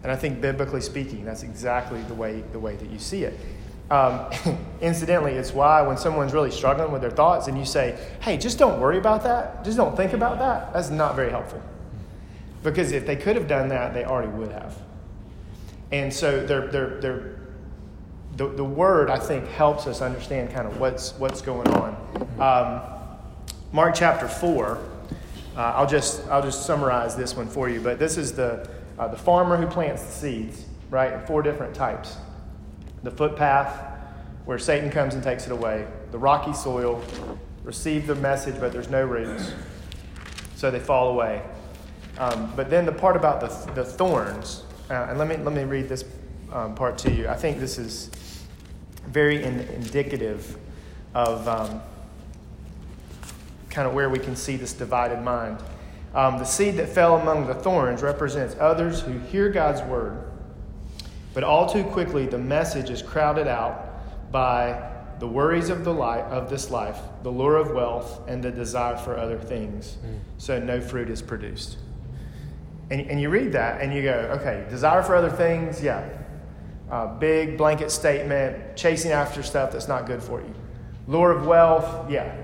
And 0.02 0.10
I 0.10 0.16
think, 0.16 0.40
biblically 0.40 0.80
speaking, 0.80 1.24
that's 1.24 1.42
exactly 1.42 2.00
the 2.02 2.14
way, 2.14 2.42
the 2.52 2.58
way 2.58 2.76
that 2.76 2.88
you 2.90 2.98
see 2.98 3.24
it. 3.24 3.38
Um, 3.90 4.30
incidentally, 4.80 5.32
it's 5.32 5.52
why 5.52 5.82
when 5.82 5.96
someone's 5.96 6.32
really 6.32 6.50
struggling 6.50 6.92
with 6.92 7.02
their 7.02 7.10
thoughts 7.10 7.48
and 7.48 7.58
you 7.58 7.64
say, 7.64 7.98
hey, 8.20 8.38
just 8.38 8.58
don't 8.58 8.80
worry 8.80 8.98
about 8.98 9.24
that, 9.24 9.64
just 9.64 9.76
don't 9.76 9.96
think 9.96 10.12
about 10.12 10.38
that, 10.38 10.72
that's 10.72 10.90
not 10.90 11.16
very 11.16 11.30
helpful. 11.30 11.60
Because 12.62 12.92
if 12.92 13.04
they 13.04 13.16
could 13.16 13.36
have 13.36 13.48
done 13.48 13.68
that, 13.68 13.92
they 13.92 14.04
already 14.04 14.30
would 14.32 14.52
have. 14.52 14.76
And 15.92 16.12
so 16.12 16.44
they're, 16.44 16.68
they're, 16.68 17.00
they're, 17.00 17.36
the, 18.36 18.48
the 18.48 18.64
word, 18.64 19.10
I 19.10 19.18
think, 19.18 19.46
helps 19.48 19.86
us 19.86 20.00
understand 20.00 20.50
kind 20.50 20.66
of 20.66 20.78
what's, 20.78 21.12
what's 21.18 21.42
going 21.42 21.68
on. 21.68 21.96
Um, 22.38 22.82
Mark 23.72 23.94
chapter 23.94 24.28
4, 24.28 24.78
uh, 25.56 25.60
I'll, 25.60 25.86
just, 25.86 26.26
I'll 26.28 26.42
just 26.42 26.64
summarize 26.64 27.16
this 27.16 27.34
one 27.36 27.48
for 27.48 27.68
you, 27.68 27.80
but 27.80 27.98
this 27.98 28.16
is 28.16 28.32
the, 28.32 28.68
uh, 28.98 29.08
the 29.08 29.16
farmer 29.16 29.56
who 29.56 29.66
plants 29.66 30.04
the 30.04 30.12
seeds, 30.12 30.64
right? 30.90 31.26
Four 31.26 31.42
different 31.42 31.74
types 31.74 32.16
the 33.02 33.10
footpath, 33.10 33.90
where 34.44 34.58
Satan 34.58 34.90
comes 34.90 35.14
and 35.14 35.22
takes 35.22 35.46
it 35.46 35.52
away, 35.52 35.86
the 36.10 36.18
rocky 36.18 36.52
soil, 36.52 37.02
receive 37.64 38.06
the 38.06 38.14
message, 38.14 38.56
but 38.60 38.72
there's 38.72 38.90
no 38.90 39.04
roots, 39.04 39.52
so 40.56 40.70
they 40.70 40.78
fall 40.78 41.08
away. 41.08 41.42
Um, 42.18 42.52
but 42.56 42.68
then 42.68 42.84
the 42.84 42.92
part 42.92 43.16
about 43.16 43.40
the, 43.40 43.72
the 43.72 43.84
thorns, 43.84 44.64
uh, 44.90 45.06
and 45.08 45.18
let 45.18 45.28
me, 45.28 45.36
let 45.36 45.54
me 45.54 45.64
read 45.64 45.88
this 45.88 46.04
um, 46.52 46.74
part 46.74 46.98
to 46.98 47.12
you. 47.12 47.28
I 47.28 47.34
think 47.34 47.60
this 47.60 47.78
is 47.78 48.10
very 49.06 49.42
in, 49.42 49.60
indicative 49.60 50.56
of 51.14 51.46
um, 51.48 51.80
kind 53.70 53.86
of 53.86 53.94
where 53.94 54.10
we 54.10 54.18
can 54.18 54.36
see 54.36 54.56
this 54.56 54.72
divided 54.72 55.22
mind. 55.22 55.58
Um, 56.14 56.38
the 56.38 56.44
seed 56.44 56.76
that 56.76 56.88
fell 56.88 57.16
among 57.16 57.46
the 57.46 57.54
thorns 57.54 58.02
represents 58.02 58.56
others 58.58 59.00
who 59.00 59.18
hear 59.18 59.48
God's 59.48 59.80
word, 59.82 60.24
but 61.34 61.44
all 61.44 61.68
too 61.68 61.84
quickly 61.84 62.26
the 62.26 62.38
message 62.38 62.90
is 62.90 63.00
crowded 63.00 63.46
out 63.46 64.32
by 64.32 64.90
the 65.20 65.28
worries 65.28 65.68
of, 65.68 65.84
the 65.84 65.92
life, 65.92 66.24
of 66.24 66.50
this 66.50 66.70
life, 66.70 66.98
the 67.22 67.30
lure 67.30 67.56
of 67.56 67.70
wealth, 67.70 68.26
and 68.26 68.42
the 68.42 68.50
desire 68.50 68.96
for 68.96 69.16
other 69.16 69.38
things. 69.38 69.98
Mm. 70.04 70.18
So 70.38 70.58
no 70.58 70.80
fruit 70.80 71.10
is 71.10 71.22
produced. 71.22 71.76
And, 72.90 73.00
and 73.08 73.20
you 73.20 73.30
read 73.30 73.52
that 73.52 73.80
and 73.80 73.94
you 73.94 74.02
go, 74.02 74.38
okay, 74.40 74.66
desire 74.68 75.02
for 75.02 75.14
other 75.14 75.30
things, 75.30 75.82
yeah. 75.82 76.08
Uh, 76.90 77.06
big 77.18 77.56
blanket 77.56 77.90
statement, 77.90 78.76
chasing 78.76 79.12
after 79.12 79.42
stuff 79.42 79.70
that's 79.70 79.86
not 79.86 80.06
good 80.06 80.22
for 80.22 80.40
you. 80.40 80.54
Lure 81.06 81.30
of 81.30 81.46
wealth, 81.46 82.10
yeah, 82.10 82.36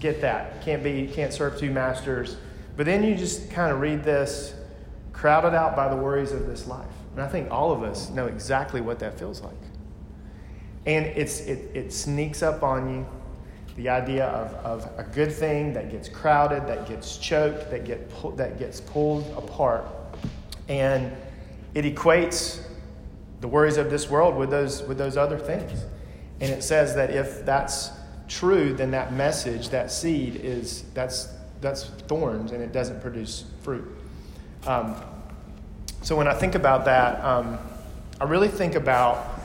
get 0.00 0.20
that. 0.20 0.62
Can't 0.62 0.84
be, 0.84 1.06
can't 1.06 1.32
serve 1.32 1.58
two 1.58 1.70
masters. 1.70 2.36
But 2.76 2.84
then 2.84 3.02
you 3.02 3.14
just 3.14 3.50
kind 3.50 3.72
of 3.72 3.80
read 3.80 4.04
this, 4.04 4.54
crowded 5.14 5.54
out 5.54 5.74
by 5.74 5.88
the 5.88 5.96
worries 5.96 6.32
of 6.32 6.46
this 6.46 6.66
life. 6.66 6.86
And 7.12 7.22
I 7.22 7.28
think 7.28 7.50
all 7.50 7.72
of 7.72 7.82
us 7.82 8.10
know 8.10 8.26
exactly 8.26 8.82
what 8.82 8.98
that 8.98 9.18
feels 9.18 9.40
like. 9.40 9.54
And 10.84 11.06
it's, 11.06 11.40
it, 11.40 11.74
it 11.74 11.92
sneaks 11.92 12.42
up 12.42 12.62
on 12.62 12.94
you 12.94 13.06
the 13.76 13.90
idea 13.90 14.26
of, 14.26 14.54
of 14.64 14.98
a 14.98 15.02
good 15.02 15.30
thing 15.30 15.74
that 15.74 15.90
gets 15.90 16.08
crowded, 16.08 16.66
that 16.66 16.88
gets 16.88 17.18
choked, 17.18 17.70
that, 17.70 17.84
get 17.84 18.10
that 18.36 18.58
gets 18.58 18.80
pulled 18.80 19.26
apart. 19.36 19.86
And 20.68 21.12
it 21.74 21.84
equates 21.84 22.62
the 23.40 23.48
worries 23.48 23.76
of 23.76 23.90
this 23.90 24.08
world 24.08 24.34
with 24.34 24.50
those, 24.50 24.82
with 24.84 24.96
those 24.96 25.18
other 25.18 25.38
things. 25.38 25.84
And 26.40 26.50
it 26.50 26.64
says 26.64 26.94
that 26.94 27.10
if 27.10 27.44
that's 27.44 27.90
true, 28.28 28.72
then 28.72 28.90
that 28.92 29.12
message, 29.12 29.68
that 29.68 29.92
seed, 29.92 30.36
is 30.36 30.84
that's, 30.94 31.28
that's 31.60 31.84
thorns 32.08 32.52
and 32.52 32.62
it 32.62 32.72
doesn't 32.72 33.00
produce 33.02 33.44
fruit. 33.62 33.86
Um, 34.66 34.96
so 36.00 36.16
when 36.16 36.28
I 36.28 36.34
think 36.34 36.54
about 36.54 36.86
that, 36.86 37.22
um, 37.22 37.58
I 38.20 38.24
really 38.24 38.48
think 38.48 38.74
about, 38.74 39.38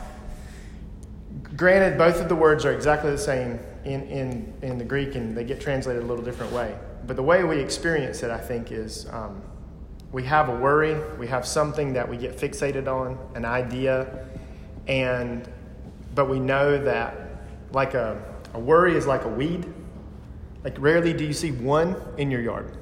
granted, 1.57 1.97
both 1.97 2.21
of 2.21 2.29
the 2.29 2.35
words 2.35 2.63
are 2.63 2.73
exactly 2.73 3.11
the 3.11 3.17
same 3.17 3.59
in, 3.85 4.03
in, 4.03 4.53
in 4.61 4.77
the 4.77 4.83
Greek 4.83 5.15
and 5.15 5.35
they 5.35 5.43
get 5.43 5.59
translated 5.59 6.03
a 6.03 6.05
little 6.05 6.23
different 6.23 6.51
way. 6.51 6.77
But 7.07 7.15
the 7.15 7.23
way 7.23 7.43
we 7.43 7.59
experience 7.59 8.23
it, 8.23 8.31
I 8.31 8.37
think, 8.37 8.71
is 8.71 9.07
um, 9.09 9.41
we 10.11 10.23
have 10.23 10.49
a 10.49 10.55
worry, 10.55 10.99
we 11.17 11.27
have 11.27 11.47
something 11.47 11.93
that 11.93 12.07
we 12.07 12.17
get 12.17 12.37
fixated 12.37 12.87
on, 12.87 13.17
an 13.35 13.45
idea, 13.45 14.27
and 14.87 15.49
but 16.13 16.29
we 16.29 16.39
know 16.39 16.83
that 16.83 17.15
like 17.71 17.93
a, 17.93 18.21
a 18.53 18.59
worry 18.59 18.95
is 18.95 19.07
like 19.07 19.23
a 19.23 19.29
weed. 19.29 19.65
Like 20.63 20.75
rarely 20.77 21.13
do 21.13 21.25
you 21.25 21.33
see 21.33 21.51
one 21.51 21.95
in 22.17 22.29
your 22.29 22.41
yard. 22.41 22.77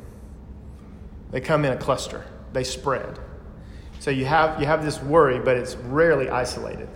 They 1.31 1.39
come 1.39 1.63
in 1.65 1.73
a 1.73 1.77
cluster. 1.77 2.25
They 2.51 2.63
spread. 2.63 3.19
So 3.99 4.11
you 4.11 4.25
have 4.25 4.59
you 4.59 4.65
have 4.65 4.83
this 4.83 5.01
worry, 5.01 5.39
but 5.39 5.55
it's 5.55 5.75
rarely 5.75 6.29
isolated. 6.29 6.89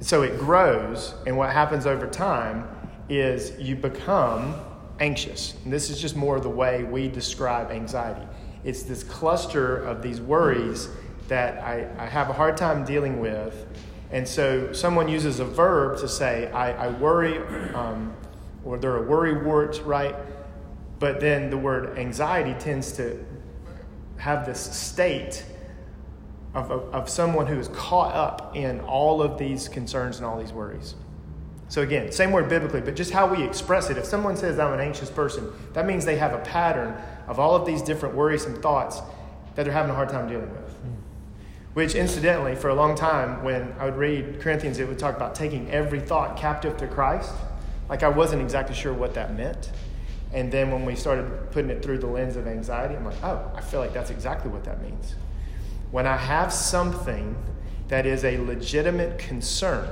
So 0.00 0.22
it 0.22 0.38
grows, 0.38 1.14
and 1.26 1.36
what 1.36 1.50
happens 1.50 1.86
over 1.86 2.06
time 2.06 2.66
is 3.10 3.52
you 3.58 3.76
become 3.76 4.54
anxious. 4.98 5.54
And 5.64 5.72
this 5.72 5.90
is 5.90 6.00
just 6.00 6.16
more 6.16 6.36
of 6.36 6.42
the 6.42 6.48
way 6.48 6.84
we 6.84 7.08
describe 7.08 7.70
anxiety. 7.70 8.26
It's 8.64 8.82
this 8.82 9.02
cluster 9.02 9.76
of 9.76 10.02
these 10.02 10.20
worries 10.20 10.88
that 11.28 11.62
I, 11.62 11.86
I 11.98 12.06
have 12.06 12.30
a 12.30 12.32
hard 12.32 12.56
time 12.56 12.84
dealing 12.84 13.20
with. 13.20 13.66
And 14.10 14.26
so 14.26 14.72
someone 14.72 15.08
uses 15.08 15.38
a 15.38 15.44
verb 15.44 15.98
to 16.00 16.08
say, 16.08 16.50
I, 16.50 16.86
I 16.86 16.88
worry, 16.90 17.38
um, 17.74 18.14
or 18.64 18.78
they're 18.78 18.96
a 18.96 19.02
worry 19.02 19.44
wart, 19.44 19.80
right? 19.84 20.16
But 20.98 21.20
then 21.20 21.50
the 21.50 21.58
word 21.58 21.98
anxiety 21.98 22.54
tends 22.58 22.92
to 22.92 23.24
have 24.16 24.44
this 24.44 24.60
state 24.60 25.44
of, 26.54 26.70
of, 26.70 26.94
of 26.94 27.08
someone 27.08 27.46
who 27.46 27.58
is 27.58 27.68
caught 27.68 28.14
up 28.14 28.56
in 28.56 28.80
all 28.80 29.22
of 29.22 29.38
these 29.38 29.68
concerns 29.68 30.16
and 30.16 30.26
all 30.26 30.38
these 30.38 30.52
worries. 30.52 30.94
So, 31.68 31.82
again, 31.82 32.10
same 32.10 32.32
word 32.32 32.48
biblically, 32.48 32.80
but 32.80 32.96
just 32.96 33.12
how 33.12 33.32
we 33.32 33.44
express 33.44 33.90
it. 33.90 33.96
If 33.96 34.04
someone 34.04 34.36
says, 34.36 34.58
I'm 34.58 34.72
an 34.72 34.80
anxious 34.80 35.08
person, 35.08 35.52
that 35.72 35.86
means 35.86 36.04
they 36.04 36.16
have 36.16 36.32
a 36.32 36.38
pattern 36.38 37.00
of 37.28 37.38
all 37.38 37.54
of 37.54 37.64
these 37.64 37.80
different 37.80 38.16
worrisome 38.16 38.60
thoughts 38.60 39.00
that 39.54 39.62
they're 39.62 39.72
having 39.72 39.92
a 39.92 39.94
hard 39.94 40.08
time 40.08 40.28
dealing 40.28 40.50
with. 40.50 40.74
Which, 41.74 41.94
incidentally, 41.94 42.56
for 42.56 42.70
a 42.70 42.74
long 42.74 42.96
time, 42.96 43.44
when 43.44 43.72
I 43.78 43.84
would 43.84 43.96
read 43.96 44.40
Corinthians, 44.40 44.80
it 44.80 44.88
would 44.88 44.98
talk 44.98 45.14
about 45.14 45.36
taking 45.36 45.70
every 45.70 46.00
thought 46.00 46.36
captive 46.36 46.76
to 46.78 46.88
Christ. 46.88 47.32
Like, 47.88 48.02
I 48.02 48.08
wasn't 48.08 48.42
exactly 48.42 48.74
sure 48.74 48.92
what 48.92 49.14
that 49.14 49.36
meant. 49.36 49.70
And 50.32 50.50
then 50.50 50.72
when 50.72 50.84
we 50.84 50.96
started 50.96 51.52
putting 51.52 51.70
it 51.70 51.84
through 51.84 51.98
the 51.98 52.08
lens 52.08 52.34
of 52.34 52.48
anxiety, 52.48 52.96
I'm 52.96 53.04
like, 53.04 53.22
oh, 53.22 53.48
I 53.54 53.60
feel 53.60 53.78
like 53.78 53.92
that's 53.92 54.10
exactly 54.10 54.50
what 54.50 54.64
that 54.64 54.82
means 54.82 55.14
when 55.90 56.06
I 56.06 56.16
have 56.16 56.52
something 56.52 57.36
that 57.88 58.06
is 58.06 58.24
a 58.24 58.38
legitimate 58.38 59.18
concern 59.18 59.88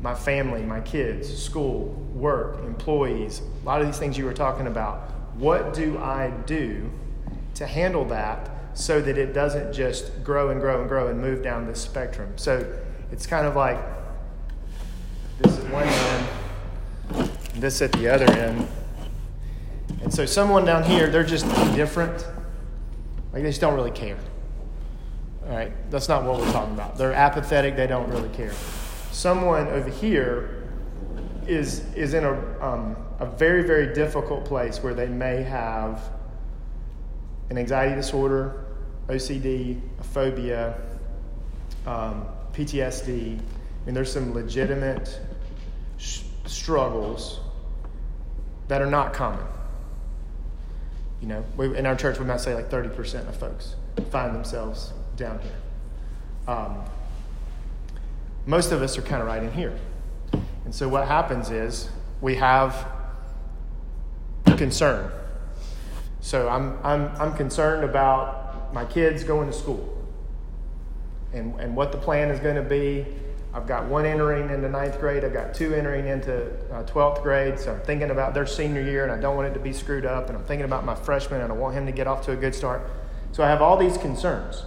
my 0.00 0.14
family, 0.14 0.62
my 0.62 0.80
kids, 0.80 1.42
school, 1.42 1.86
work, 2.14 2.58
employees, 2.64 3.42
a 3.62 3.66
lot 3.66 3.80
of 3.80 3.86
these 3.86 3.98
things 3.98 4.16
you 4.16 4.24
were 4.24 4.32
talking 4.32 4.66
about. 4.66 5.10
What 5.34 5.74
do 5.74 5.98
I 5.98 6.30
do 6.46 6.90
to 7.54 7.66
handle 7.66 8.04
that 8.06 8.50
so 8.74 9.00
that 9.00 9.18
it 9.18 9.32
doesn't 9.32 9.72
just 9.72 10.22
grow 10.22 10.50
and 10.50 10.60
grow 10.60 10.80
and 10.80 10.88
grow 10.88 11.08
and 11.08 11.20
move 11.20 11.42
down 11.42 11.66
this 11.66 11.80
spectrum? 11.80 12.32
So 12.36 12.78
it's 13.10 13.26
kind 13.26 13.46
of 13.46 13.56
like 13.56 13.78
this 15.40 15.58
at 15.58 15.72
one 15.72 15.88
end, 15.88 17.30
this 17.56 17.82
at 17.82 17.90
the 17.92 18.08
other 18.08 18.30
end. 18.30 18.68
And 20.02 20.14
so 20.14 20.26
someone 20.26 20.64
down 20.64 20.84
here, 20.84 21.10
they're 21.10 21.24
just 21.24 21.44
different 21.74 22.24
like 23.32 23.42
they 23.42 23.48
just 23.48 23.60
don't 23.60 23.74
really 23.74 23.90
care. 23.90 24.18
All 25.46 25.56
right, 25.56 25.72
that's 25.90 26.08
not 26.08 26.24
what 26.24 26.40
we're 26.40 26.52
talking 26.52 26.74
about. 26.74 26.96
They're 26.96 27.12
apathetic. 27.12 27.76
They 27.76 27.86
don't 27.86 28.08
really 28.10 28.28
care. 28.30 28.52
Someone 29.10 29.68
over 29.68 29.88
here 29.88 30.68
is 31.46 31.84
is 31.94 32.14
in 32.14 32.24
a 32.24 32.64
um, 32.64 32.96
a 33.20 33.26
very 33.26 33.62
very 33.62 33.94
difficult 33.94 34.44
place 34.44 34.82
where 34.82 34.94
they 34.94 35.08
may 35.08 35.42
have 35.42 36.10
an 37.50 37.56
anxiety 37.56 37.94
disorder, 37.94 38.66
OCD, 39.08 39.80
a 39.98 40.04
phobia, 40.04 40.78
um, 41.86 42.26
PTSD. 42.52 43.38
I 43.38 43.86
mean, 43.86 43.94
there's 43.94 44.12
some 44.12 44.34
legitimate 44.34 45.18
sh- 45.96 46.22
struggles 46.44 47.40
that 48.68 48.82
are 48.82 48.90
not 48.90 49.14
common. 49.14 49.46
You 51.20 51.28
know, 51.28 51.44
we, 51.56 51.76
in 51.76 51.86
our 51.86 51.96
church, 51.96 52.18
we 52.18 52.24
might 52.24 52.40
say 52.40 52.54
like 52.54 52.70
30% 52.70 53.28
of 53.28 53.36
folks 53.36 53.74
find 54.10 54.34
themselves 54.34 54.92
down 55.16 55.40
here. 55.40 55.56
Um, 56.46 56.84
most 58.46 58.72
of 58.72 58.82
us 58.82 58.96
are 58.96 59.02
kind 59.02 59.20
of 59.20 59.28
right 59.28 59.42
in 59.42 59.52
here. 59.52 59.78
And 60.64 60.74
so 60.74 60.88
what 60.88 61.06
happens 61.08 61.50
is 61.50 61.88
we 62.20 62.36
have 62.36 62.86
concern. 64.56 65.10
So 66.20 66.48
I'm, 66.48 66.78
I'm, 66.84 67.08
I'm 67.16 67.34
concerned 67.34 67.84
about 67.84 68.72
my 68.74 68.84
kids 68.84 69.24
going 69.24 69.48
to 69.48 69.52
school 69.52 69.96
and, 71.32 71.58
and 71.60 71.76
what 71.76 71.92
the 71.92 71.98
plan 71.98 72.30
is 72.30 72.40
going 72.40 72.56
to 72.56 72.62
be 72.62 73.06
I've 73.54 73.66
got 73.66 73.86
one 73.86 74.04
entering 74.04 74.50
into 74.50 74.68
ninth 74.68 75.00
grade. 75.00 75.24
I've 75.24 75.32
got 75.32 75.54
two 75.54 75.74
entering 75.74 76.06
into 76.06 76.46
uh, 76.70 76.84
12th 76.84 77.22
grade. 77.22 77.58
So 77.58 77.72
I'm 77.72 77.80
thinking 77.80 78.10
about 78.10 78.34
their 78.34 78.46
senior 78.46 78.82
year 78.82 79.04
and 79.04 79.12
I 79.12 79.18
don't 79.20 79.36
want 79.36 79.48
it 79.48 79.54
to 79.54 79.60
be 79.60 79.72
screwed 79.72 80.04
up. 80.04 80.28
And 80.28 80.36
I'm 80.36 80.44
thinking 80.44 80.66
about 80.66 80.84
my 80.84 80.94
freshman 80.94 81.40
and 81.40 81.52
I 81.52 81.56
want 81.56 81.74
him 81.74 81.86
to 81.86 81.92
get 81.92 82.06
off 82.06 82.24
to 82.26 82.32
a 82.32 82.36
good 82.36 82.54
start. 82.54 82.88
So 83.32 83.42
I 83.42 83.48
have 83.48 83.62
all 83.62 83.76
these 83.76 83.96
concerns. 83.96 84.64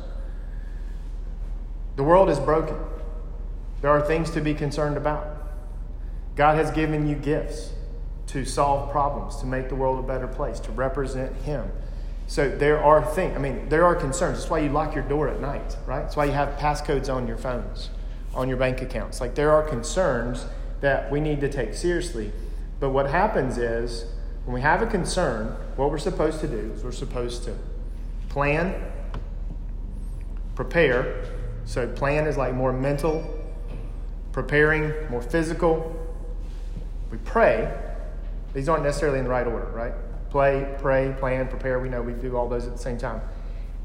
The 1.96 2.04
world 2.04 2.30
is 2.30 2.40
broken. 2.40 2.78
There 3.82 3.92
are 3.92 4.02
things 4.02 4.32
to 4.32 4.42
be 4.42 4.54
concerned 4.54 4.98
about. 4.98 5.38
God 6.36 6.56
has 6.56 6.72
given 6.72 7.08
you 7.08 7.16
gifts 7.16 7.74
to 8.28 8.46
solve 8.46 8.92
problems, 8.92 9.36
to 9.38 9.46
make 9.46 9.70
the 9.70 9.76
world 9.76 10.00
a 10.00 10.08
better 10.08 10.28
place, 10.28 10.60
to 10.62 10.72
represent 10.72 11.36
Him. 11.38 11.70
So 12.28 12.50
there 12.50 12.82
are 12.82 13.04
things, 13.04 13.36
I 13.36 13.40
mean, 13.40 13.68
there 13.68 13.84
are 13.86 13.94
concerns. 13.94 14.38
That's 14.38 14.50
why 14.50 14.60
you 14.60 14.70
lock 14.70 14.96
your 14.96 15.04
door 15.04 15.28
at 15.28 15.42
night, 15.42 15.76
right? 15.86 16.00
That's 16.00 16.16
why 16.16 16.26
you 16.26 16.32
have 16.32 16.58
passcodes 16.58 17.14
on 17.14 17.28
your 17.28 17.38
phones, 17.38 17.90
on 18.34 18.48
your 18.48 18.58
bank 18.58 18.82
accounts. 18.82 19.22
Like 19.22 19.36
there 19.36 19.52
are 19.52 19.64
concerns 19.64 20.46
that 20.82 21.12
we 21.12 21.20
need 21.20 21.42
to 21.42 21.50
take 21.50 21.74
seriously. 21.74 22.32
But 22.80 22.90
what 22.90 23.10
happens 23.10 23.58
is, 23.58 24.06
when 24.46 24.56
we 24.56 24.62
have 24.62 24.82
a 24.82 24.88
concern, 24.88 25.56
what 25.76 25.92
we're 25.92 26.00
supposed 26.00 26.42
to 26.42 26.48
do 26.48 26.74
is 26.76 26.84
we're 26.84 26.92
supposed 26.92 27.44
to 27.44 27.56
plan, 28.30 28.92
prepare. 30.56 31.24
So, 31.66 31.88
plan 31.88 32.26
is 32.26 32.38
like 32.38 32.56
more 32.56 32.74
mental, 32.74 33.24
preparing, 34.32 34.94
more 35.12 35.22
physical. 35.22 35.96
We 37.12 37.20
pray. 37.20 37.72
These 38.54 38.68
aren't 38.68 38.84
necessarily 38.84 39.20
in 39.20 39.26
the 39.26 39.30
right 39.30 39.46
order, 39.46 39.68
right? 39.68 39.94
Play, 40.32 40.76
pray, 40.80 41.16
plan, 41.20 41.48
prepare. 41.48 41.80
We 41.80 41.90
know 41.90 42.02
we 42.02 42.14
do 42.14 42.36
all 42.36 42.50
those 42.50 42.66
at 42.66 42.74
the 42.74 42.82
same 42.82 42.98
time. 42.98 43.22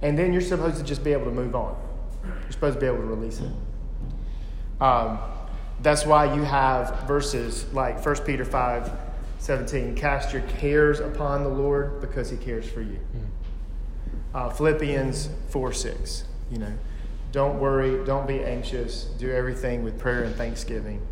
And 0.01 0.19
then 0.19 0.33
you're 0.33 0.41
supposed 0.41 0.79
to 0.79 0.83
just 0.83 1.05
be 1.05 1.13
able 1.13 1.27
to 1.27 1.31
move 1.31 1.55
on. 1.55 1.77
You're 2.25 2.53
supposed 2.53 2.75
to 2.75 2.81
be 2.81 2.87
able 2.87 2.99
to 2.99 3.05
release 3.05 3.41
it. 3.41 3.51
Um, 4.81 5.19
that's 5.83 6.07
why 6.07 6.35
you 6.35 6.43
have 6.43 7.07
verses 7.07 7.71
like 7.73 8.05
1 8.05 8.17
Peter 8.25 8.45
5 8.45 8.91
17, 9.39 9.95
cast 9.95 10.33
your 10.33 10.43
cares 10.43 10.99
upon 10.99 11.43
the 11.43 11.49
Lord 11.49 12.01
because 12.01 12.31
he 12.31 12.37
cares 12.37 12.69
for 12.69 12.81
you. 12.81 12.97
Hmm. 12.97 13.19
Uh, 14.35 14.51
Philippians 14.51 15.29
4 15.51 15.73
6, 15.73 16.25
you 16.51 16.59
know, 16.59 16.73
don't 17.33 17.61
worry, 17.61 18.05
don't 18.05 18.27
be 18.27 18.43
anxious, 18.43 19.05
do 19.19 19.31
everything 19.31 19.85
with 19.85 19.99
prayer 19.99 20.25
and 20.25 20.35
thanksgiving. 20.35 21.07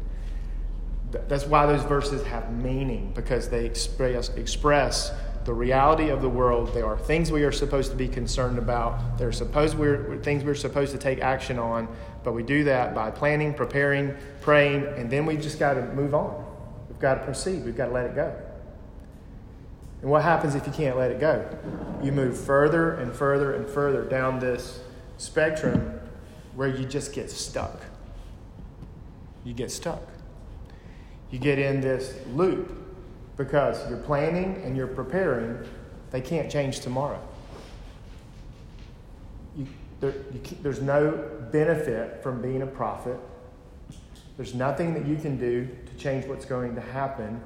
That's 1.28 1.46
why 1.46 1.66
those 1.66 1.84
verses 1.84 2.26
have 2.26 2.52
meaning 2.52 3.12
because 3.14 3.48
they 3.48 3.66
express, 3.66 4.30
express 4.30 5.12
the 5.44 5.52
reality 5.52 6.08
of 6.08 6.22
the 6.22 6.28
world. 6.28 6.72
There 6.74 6.86
are 6.86 6.98
things 6.98 7.30
we 7.30 7.44
are 7.44 7.52
supposed 7.52 7.90
to 7.90 7.96
be 7.96 8.08
concerned 8.08 8.58
about. 8.58 9.18
There 9.18 9.28
are 9.28 9.32
supposed 9.32 9.76
we're, 9.76 10.18
things 10.18 10.42
we're 10.42 10.54
supposed 10.54 10.92
to 10.92 10.98
take 10.98 11.20
action 11.20 11.58
on, 11.58 11.88
but 12.24 12.32
we 12.32 12.42
do 12.42 12.64
that 12.64 12.94
by 12.94 13.10
planning, 13.10 13.54
preparing, 13.54 14.16
praying, 14.40 14.86
and 14.96 15.10
then 15.10 15.26
we 15.26 15.36
just 15.36 15.58
got 15.58 15.74
to 15.74 15.82
move 15.92 16.14
on. 16.14 16.44
We've 16.88 16.98
got 16.98 17.16
to 17.16 17.24
proceed. 17.24 17.64
We've 17.64 17.76
got 17.76 17.86
to 17.86 17.92
let 17.92 18.06
it 18.06 18.14
go. 18.14 18.34
And 20.00 20.10
what 20.10 20.22
happens 20.22 20.54
if 20.54 20.66
you 20.66 20.72
can't 20.72 20.96
let 20.96 21.10
it 21.10 21.20
go? 21.20 21.46
You 22.02 22.12
move 22.12 22.38
further 22.38 22.94
and 22.94 23.12
further 23.12 23.54
and 23.54 23.68
further 23.68 24.02
down 24.04 24.38
this 24.38 24.80
spectrum 25.18 26.00
where 26.54 26.68
you 26.68 26.84
just 26.84 27.12
get 27.12 27.30
stuck. 27.30 27.80
You 29.44 29.54
get 29.54 29.70
stuck. 29.70 30.02
You 31.30 31.38
get 31.38 31.58
in 31.58 31.80
this 31.80 32.14
loop 32.34 32.72
because 33.36 33.88
you're 33.88 33.98
planning 33.98 34.62
and 34.64 34.76
you're 34.76 34.86
preparing, 34.86 35.58
they 36.10 36.20
can't 36.20 36.50
change 36.50 36.80
tomorrow. 36.80 37.20
There, 40.04 40.14
there's 40.62 40.82
no 40.82 41.30
benefit 41.50 42.22
from 42.22 42.42
being 42.42 42.60
a 42.60 42.66
prophet. 42.66 43.18
There's 44.36 44.54
nothing 44.54 44.92
that 44.92 45.06
you 45.06 45.16
can 45.16 45.38
do 45.38 45.66
to 45.86 45.94
change 45.96 46.26
what's 46.26 46.44
going 46.44 46.74
to 46.74 46.80
happen 46.82 47.40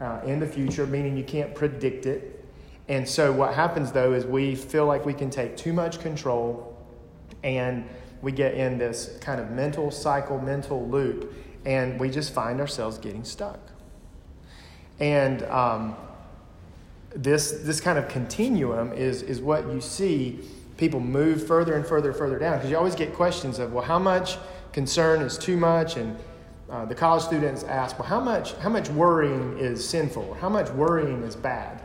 uh, 0.00 0.20
in 0.24 0.40
the 0.40 0.46
future, 0.46 0.86
meaning 0.86 1.16
you 1.16 1.22
can't 1.22 1.54
predict 1.54 2.06
it. 2.06 2.44
And 2.88 3.08
so, 3.08 3.30
what 3.30 3.54
happens 3.54 3.92
though 3.92 4.12
is 4.12 4.26
we 4.26 4.56
feel 4.56 4.86
like 4.86 5.06
we 5.06 5.14
can 5.14 5.30
take 5.30 5.56
too 5.56 5.72
much 5.72 6.00
control 6.00 6.76
and 7.44 7.88
we 8.22 8.32
get 8.32 8.54
in 8.54 8.76
this 8.76 9.16
kind 9.20 9.40
of 9.40 9.52
mental 9.52 9.92
cycle, 9.92 10.40
mental 10.40 10.88
loop, 10.88 11.32
and 11.64 12.00
we 12.00 12.10
just 12.10 12.32
find 12.32 12.60
ourselves 12.60 12.98
getting 12.98 13.22
stuck. 13.22 13.60
And 14.98 15.44
um, 15.44 15.94
this, 17.14 17.52
this 17.62 17.80
kind 17.80 17.98
of 17.98 18.08
continuum 18.08 18.92
is, 18.92 19.22
is 19.22 19.40
what 19.40 19.66
you 19.68 19.80
see 19.80 20.40
people 20.76 21.00
move 21.00 21.46
further 21.46 21.74
and 21.74 21.86
further 21.86 22.10
and 22.10 22.18
further 22.18 22.38
down 22.38 22.58
because 22.58 22.70
you 22.70 22.76
always 22.76 22.94
get 22.94 23.14
questions 23.14 23.58
of, 23.58 23.72
well, 23.72 23.84
how 23.84 23.98
much 23.98 24.38
concern 24.72 25.22
is 25.22 25.38
too 25.38 25.56
much? 25.56 25.96
And 25.96 26.16
uh, 26.68 26.84
the 26.84 26.94
college 26.94 27.22
students 27.22 27.62
ask, 27.64 27.98
well, 27.98 28.08
how 28.08 28.20
much, 28.20 28.54
how 28.54 28.68
much 28.68 28.88
worrying 28.90 29.58
is 29.58 29.86
sinful? 29.88 30.24
Or 30.24 30.36
how 30.36 30.48
much 30.48 30.70
worrying 30.70 31.22
is 31.22 31.36
bad? 31.36 31.80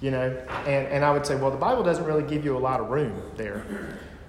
You 0.00 0.10
know, 0.10 0.30
and, 0.66 0.86
and 0.88 1.04
I 1.04 1.12
would 1.12 1.26
say, 1.26 1.36
well, 1.36 1.50
the 1.50 1.56
Bible 1.56 1.82
doesn't 1.82 2.04
really 2.04 2.22
give 2.22 2.44
you 2.44 2.56
a 2.56 2.58
lot 2.58 2.80
of 2.80 2.88
room 2.88 3.20
there. 3.36 3.64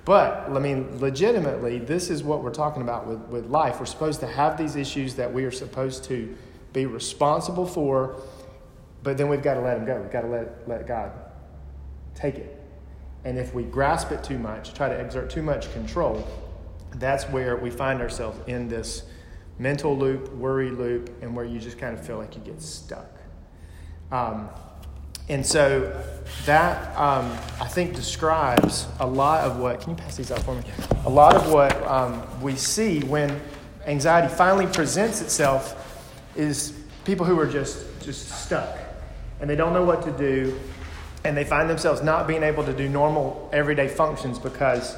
But, 0.06 0.48
I 0.50 0.60
mean, 0.60 1.00
legitimately, 1.00 1.80
this 1.80 2.10
is 2.10 2.24
what 2.24 2.44
we're 2.44 2.54
talking 2.54 2.82
about 2.82 3.08
with, 3.08 3.20
with 3.22 3.46
life. 3.48 3.80
We're 3.80 3.88
supposed 3.88 4.20
to 4.20 4.28
have 4.28 4.58
these 4.58 4.76
issues 4.76 5.16
that 5.16 5.34
we 5.34 5.46
are 5.46 5.52
supposed 5.52 6.04
to 6.06 6.36
be 6.74 6.86
responsible 6.86 7.66
for, 7.66 8.22
but 9.02 9.18
then 9.18 9.30
we've 9.30 9.42
got 9.42 9.56
to 9.56 9.62
let 9.62 9.76
them 9.76 9.86
go. 9.86 10.00
We've 10.00 10.12
got 10.12 10.22
to 10.22 10.28
let, 10.28 10.68
let 10.68 10.88
God 10.88 11.12
take 12.14 12.36
it. 12.36 12.65
And 13.26 13.40
if 13.40 13.54
we 13.54 13.64
grasp 13.64 14.12
it 14.12 14.24
too 14.24 14.38
much, 14.38 14.74
try 14.74 14.88
to 14.88 14.96
exert 14.96 15.30
too 15.30 15.42
much 15.42 15.74
control, 15.74 16.26
that's 16.96 17.26
where 17.26 17.58
we 17.58 17.72
find 17.72 18.00
ourselves 18.00 18.40
in 18.48 18.70
this 18.70 19.04
mental 19.58 19.98
loop, 19.98 20.32
worry 20.34 20.70
loop, 20.70 21.10
and 21.22 21.36
where 21.36 21.44
you 21.44 21.60
just 21.60 21.78
kind 21.80 21.98
of 21.98 22.06
feel 22.06 22.18
like 22.18 22.36
you 22.36 22.42
get 22.42 22.62
stuck. 22.62 23.10
Um, 24.12 24.50
and 25.28 25.44
so 25.44 26.04
that, 26.46 26.96
um, 26.96 27.32
I 27.60 27.68
think, 27.68 27.96
describes 27.96 28.88
a 29.00 29.08
lot 29.08 29.44
of 29.44 29.58
what, 29.58 29.82
can 29.82 29.92
you 29.92 29.96
pass 29.96 30.16
these 30.18 30.32
out 30.32 30.44
for 30.44 30.54
me? 30.54 30.62
A 31.06 31.10
lot 31.10 31.36
of 31.36 31.52
what 31.52 31.76
um, 31.88 32.22
we 32.42 32.56
see 32.56 33.00
when 33.02 33.42
anxiety 33.88 34.34
finally 34.34 34.68
presents 34.68 35.22
itself 35.22 35.82
is 36.36 36.80
people 37.06 37.26
who 37.26 37.40
are 37.40 37.48
just, 37.48 37.88
just 38.04 38.44
stuck 38.46 38.78
and 39.40 39.50
they 39.50 39.56
don't 39.56 39.74
know 39.74 39.84
what 39.84 40.04
to 40.04 40.12
do 40.12 40.60
and 41.26 41.36
they 41.36 41.44
find 41.44 41.68
themselves 41.68 42.04
not 42.04 42.28
being 42.28 42.44
able 42.44 42.64
to 42.64 42.72
do 42.72 42.88
normal 42.88 43.50
everyday 43.52 43.88
functions 43.88 44.38
because 44.38 44.96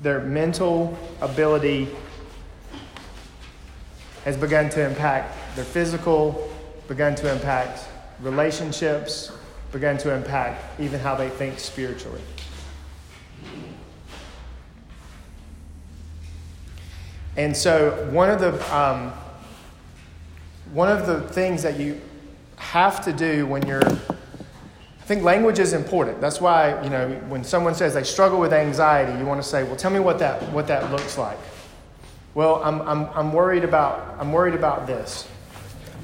their 0.00 0.20
mental 0.20 0.98
ability 1.20 1.88
has 4.24 4.36
begun 4.36 4.68
to 4.70 4.84
impact 4.84 5.36
their 5.54 5.64
physical, 5.64 6.50
begun 6.88 7.14
to 7.14 7.32
impact 7.32 7.86
relationships, 8.20 9.30
begun 9.70 9.96
to 9.98 10.12
impact 10.12 10.80
even 10.80 10.98
how 10.98 11.14
they 11.14 11.28
think 11.28 11.60
spiritually. 11.60 12.20
And 17.36 17.56
so, 17.56 18.08
one 18.10 18.28
of 18.28 18.40
the 18.40 18.76
um, 18.76 19.12
one 20.72 20.88
of 20.88 21.06
the 21.06 21.20
things 21.28 21.62
that 21.62 21.78
you 21.78 22.00
have 22.56 23.04
to 23.04 23.12
do 23.12 23.46
when 23.46 23.66
you're 23.66 23.80
I 25.02 25.04
think 25.04 25.24
language 25.24 25.58
is 25.58 25.72
important. 25.72 26.20
That's 26.20 26.40
why, 26.40 26.80
you 26.84 26.88
know, 26.88 27.08
when 27.26 27.42
someone 27.42 27.74
says 27.74 27.92
they 27.92 28.04
struggle 28.04 28.38
with 28.38 28.52
anxiety, 28.52 29.18
you 29.18 29.26
want 29.26 29.42
to 29.42 29.48
say, 29.48 29.64
well, 29.64 29.74
tell 29.74 29.90
me 29.90 29.98
what 29.98 30.20
that, 30.20 30.40
what 30.52 30.68
that 30.68 30.92
looks 30.92 31.18
like. 31.18 31.38
Well, 32.34 32.62
I'm, 32.62 32.80
I'm, 32.82 33.06
I'm, 33.12 33.32
worried 33.32 33.64
about, 33.64 34.16
I'm 34.20 34.32
worried 34.32 34.54
about 34.54 34.86
this. 34.86 35.26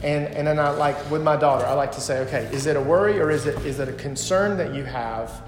And, 0.03 0.27
and 0.27 0.49
then 0.49 0.59
I 0.59 0.71
like, 0.71 0.97
with 1.13 1.23
my 1.23 1.37
daughter, 1.37 1.65
I 1.65 1.75
like 1.75 1.93
to 1.93 2.01
say, 2.01 2.19
okay, 2.23 2.51
is 2.53 2.67
it 2.67 2.75
a 2.75 2.81
worry 2.81 3.21
or 3.21 3.31
is 3.31 3.47
it, 3.47 3.65
is 3.65 3.79
it 3.79 3.89
a 3.89 3.93
concern 3.93 4.59
that 4.59 4.75
you 4.75 4.83
have 4.83 5.43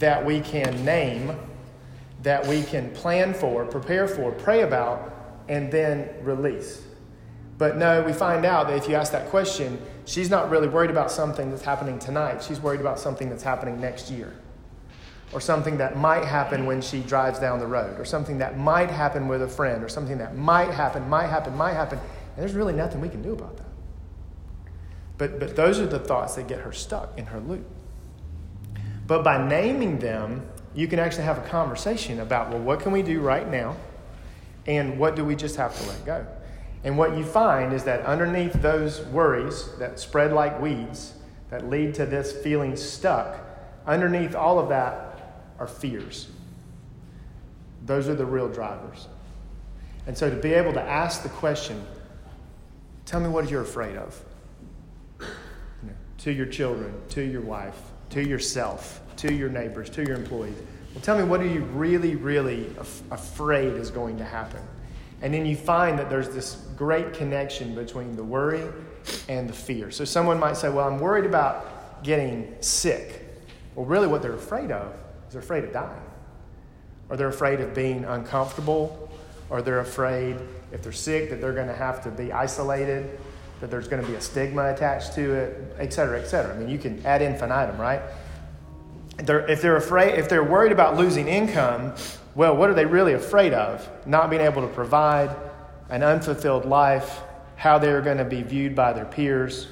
that 0.00 0.24
we 0.24 0.40
can 0.40 0.84
name, 0.84 1.38
that 2.24 2.44
we 2.48 2.64
can 2.64 2.90
plan 2.90 3.32
for, 3.32 3.64
prepare 3.64 4.08
for, 4.08 4.32
pray 4.32 4.62
about, 4.62 5.14
and 5.48 5.70
then 5.70 6.10
release? 6.22 6.82
But 7.58 7.76
no, 7.76 8.02
we 8.02 8.12
find 8.12 8.44
out 8.44 8.66
that 8.66 8.76
if 8.76 8.88
you 8.88 8.96
ask 8.96 9.12
that 9.12 9.28
question, 9.28 9.80
she's 10.08 10.30
not 10.30 10.48
really 10.48 10.68
worried 10.68 10.90
about 10.90 11.10
something 11.10 11.50
that's 11.50 11.62
happening 11.62 11.98
tonight. 11.98 12.42
She's 12.42 12.60
worried 12.60 12.80
about 12.80 12.98
something 12.98 13.28
that's 13.28 13.42
happening 13.42 13.78
next 13.78 14.10
year, 14.10 14.34
or 15.32 15.40
something 15.40 15.76
that 15.78 15.96
might 15.98 16.24
happen 16.24 16.64
when 16.64 16.80
she 16.80 17.00
drives 17.00 17.38
down 17.38 17.58
the 17.58 17.66
road, 17.66 18.00
or 18.00 18.04
something 18.06 18.38
that 18.38 18.58
might 18.58 18.90
happen 18.90 19.28
with 19.28 19.42
a 19.42 19.48
friend, 19.48 19.84
or 19.84 19.88
something 19.88 20.18
that 20.18 20.34
might 20.34 20.70
happen, 20.70 21.06
might 21.08 21.26
happen, 21.26 21.54
might 21.54 21.74
happen. 21.74 21.98
And 21.98 22.38
there's 22.38 22.54
really 22.54 22.72
nothing 22.72 23.00
we 23.00 23.10
can 23.10 23.20
do 23.20 23.32
about 23.32 23.58
that. 23.58 23.66
But, 25.18 25.38
but 25.38 25.56
those 25.56 25.78
are 25.78 25.86
the 25.86 25.98
thoughts 25.98 26.36
that 26.36 26.48
get 26.48 26.60
her 26.60 26.72
stuck 26.72 27.18
in 27.18 27.26
her 27.26 27.40
loop. 27.40 27.66
But 29.06 29.22
by 29.24 29.46
naming 29.46 29.98
them, 29.98 30.48
you 30.74 30.86
can 30.88 30.98
actually 30.98 31.24
have 31.24 31.38
a 31.38 31.48
conversation 31.48 32.20
about, 32.20 32.50
well, 32.50 32.60
what 32.60 32.80
can 32.80 32.92
we 32.92 33.02
do 33.02 33.20
right 33.20 33.48
now? 33.48 33.76
And 34.66 34.98
what 34.98 35.16
do 35.16 35.24
we 35.24 35.34
just 35.34 35.56
have 35.56 35.76
to 35.78 35.88
let 35.88 36.06
go? 36.06 36.26
And 36.84 36.96
what 36.96 37.16
you 37.16 37.24
find 37.24 37.72
is 37.72 37.84
that 37.84 38.04
underneath 38.06 38.52
those 38.54 39.00
worries 39.06 39.70
that 39.78 39.98
spread 39.98 40.32
like 40.32 40.60
weeds, 40.60 41.14
that 41.50 41.68
lead 41.68 41.94
to 41.94 42.06
this 42.06 42.32
feeling 42.32 42.76
stuck, 42.76 43.38
underneath 43.86 44.34
all 44.34 44.58
of 44.58 44.68
that 44.68 45.44
are 45.58 45.66
fears. 45.66 46.28
Those 47.86 48.08
are 48.08 48.14
the 48.14 48.26
real 48.26 48.48
drivers. 48.48 49.08
And 50.06 50.16
so 50.16 50.30
to 50.30 50.36
be 50.36 50.54
able 50.54 50.72
to 50.72 50.82
ask 50.82 51.22
the 51.22 51.28
question, 51.30 51.84
tell 53.04 53.20
me 53.20 53.28
what 53.28 53.50
you're 53.50 53.62
afraid 53.62 53.96
of. 53.96 54.24
You 55.20 55.26
know, 55.84 55.94
to 56.18 56.32
your 56.32 56.46
children, 56.46 56.94
to 57.10 57.22
your 57.22 57.40
wife, 57.40 57.78
to 58.10 58.26
yourself, 58.26 59.00
to 59.16 59.32
your 59.32 59.48
neighbors, 59.48 59.90
to 59.90 60.04
your 60.04 60.16
employees. 60.16 60.56
Well, 60.94 61.02
tell 61.02 61.18
me 61.18 61.24
what 61.24 61.40
are 61.40 61.46
you 61.46 61.60
really, 61.60 62.16
really 62.16 62.66
af- 62.78 63.02
afraid 63.10 63.74
is 63.74 63.90
going 63.90 64.18
to 64.18 64.24
happen? 64.24 64.60
And 65.20 65.34
then 65.34 65.46
you 65.46 65.56
find 65.56 65.98
that 65.98 66.08
there's 66.08 66.28
this 66.28 66.66
great 66.76 67.12
connection 67.12 67.74
between 67.74 68.14
the 68.14 68.22
worry 68.22 68.64
and 69.28 69.48
the 69.48 69.52
fear. 69.52 69.90
So 69.90 70.04
someone 70.04 70.38
might 70.38 70.56
say, 70.56 70.68
Well, 70.68 70.86
I'm 70.86 70.98
worried 70.98 71.26
about 71.26 72.02
getting 72.02 72.54
sick. 72.60 73.24
Well, 73.74 73.86
really, 73.86 74.06
what 74.06 74.22
they're 74.22 74.34
afraid 74.34 74.70
of 74.70 74.94
is 75.26 75.32
they're 75.32 75.42
afraid 75.42 75.64
of 75.64 75.72
dying, 75.72 76.02
or 77.08 77.16
they're 77.16 77.28
afraid 77.28 77.60
of 77.60 77.74
being 77.74 78.04
uncomfortable, 78.04 79.10
or 79.50 79.62
they're 79.62 79.80
afraid 79.80 80.36
if 80.72 80.82
they're 80.82 80.92
sick 80.92 81.30
that 81.30 81.40
they're 81.40 81.54
going 81.54 81.68
to 81.68 81.74
have 81.74 82.02
to 82.04 82.10
be 82.10 82.32
isolated, 82.32 83.18
that 83.60 83.70
there's 83.70 83.88
going 83.88 84.02
to 84.02 84.08
be 84.08 84.14
a 84.14 84.20
stigma 84.20 84.72
attached 84.72 85.14
to 85.14 85.34
it, 85.34 85.74
et 85.78 85.92
cetera, 85.92 86.20
et 86.20 86.26
cetera. 86.26 86.54
I 86.54 86.58
mean, 86.58 86.68
you 86.68 86.78
can 86.78 87.04
ad 87.04 87.22
infinitum, 87.22 87.80
right? 87.80 88.02
They're, 89.18 89.48
if 89.50 89.62
they're 89.62 89.76
afraid, 89.76 90.18
if 90.18 90.28
they're 90.28 90.44
worried 90.44 90.72
about 90.72 90.96
losing 90.96 91.28
income, 91.28 91.94
well, 92.34 92.56
what 92.56 92.70
are 92.70 92.74
they 92.74 92.86
really 92.86 93.14
afraid 93.14 93.52
of? 93.52 93.88
Not 94.06 94.30
being 94.30 94.42
able 94.42 94.62
to 94.62 94.68
provide 94.68 95.34
an 95.90 96.02
unfulfilled 96.02 96.64
life, 96.64 97.20
how 97.56 97.78
they're 97.78 98.00
going 98.00 98.18
to 98.18 98.24
be 98.24 98.42
viewed 98.42 98.74
by 98.76 98.92
their 98.92 99.04
peers. 99.04 99.66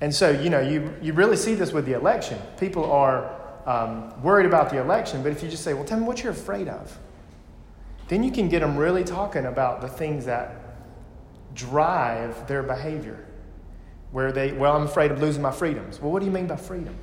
And 0.00 0.14
so, 0.14 0.30
you 0.30 0.48
know, 0.48 0.60
you, 0.60 0.94
you 1.02 1.12
really 1.12 1.36
see 1.36 1.54
this 1.54 1.72
with 1.72 1.84
the 1.84 1.92
election. 1.92 2.40
People 2.58 2.90
are 2.90 3.38
um, 3.66 4.22
worried 4.22 4.46
about 4.46 4.70
the 4.70 4.78
election, 4.78 5.22
but 5.22 5.32
if 5.32 5.42
you 5.42 5.50
just 5.50 5.62
say, 5.62 5.74
well, 5.74 5.84
tell 5.84 6.00
me 6.00 6.06
what 6.06 6.22
you're 6.22 6.32
afraid 6.32 6.68
of, 6.68 6.98
then 8.08 8.22
you 8.22 8.32
can 8.32 8.48
get 8.48 8.60
them 8.60 8.76
really 8.76 9.04
talking 9.04 9.44
about 9.44 9.82
the 9.82 9.88
things 9.88 10.24
that 10.24 10.56
drive 11.54 12.48
their 12.48 12.62
behavior. 12.62 13.26
Where 14.12 14.32
they, 14.32 14.52
well, 14.52 14.74
I'm 14.74 14.84
afraid 14.84 15.10
of 15.10 15.20
losing 15.20 15.42
my 15.42 15.52
freedoms. 15.52 16.00
Well, 16.00 16.10
what 16.10 16.20
do 16.20 16.26
you 16.26 16.32
mean 16.32 16.46
by 16.46 16.56
freedom? 16.56 16.96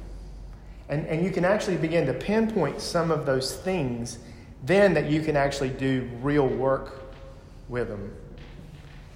And, 0.89 1.05
and 1.07 1.23
you 1.23 1.31
can 1.31 1.43
actually 1.43 1.77
begin 1.77 2.05
to 2.05 2.13
pinpoint 2.13 2.81
some 2.81 3.11
of 3.11 3.25
those 3.25 3.55
things 3.55 4.19
then 4.63 4.93
that 4.93 5.09
you 5.09 5.21
can 5.21 5.35
actually 5.35 5.69
do 5.69 6.09
real 6.21 6.47
work 6.47 7.13
with 7.69 7.89
them. 7.89 8.13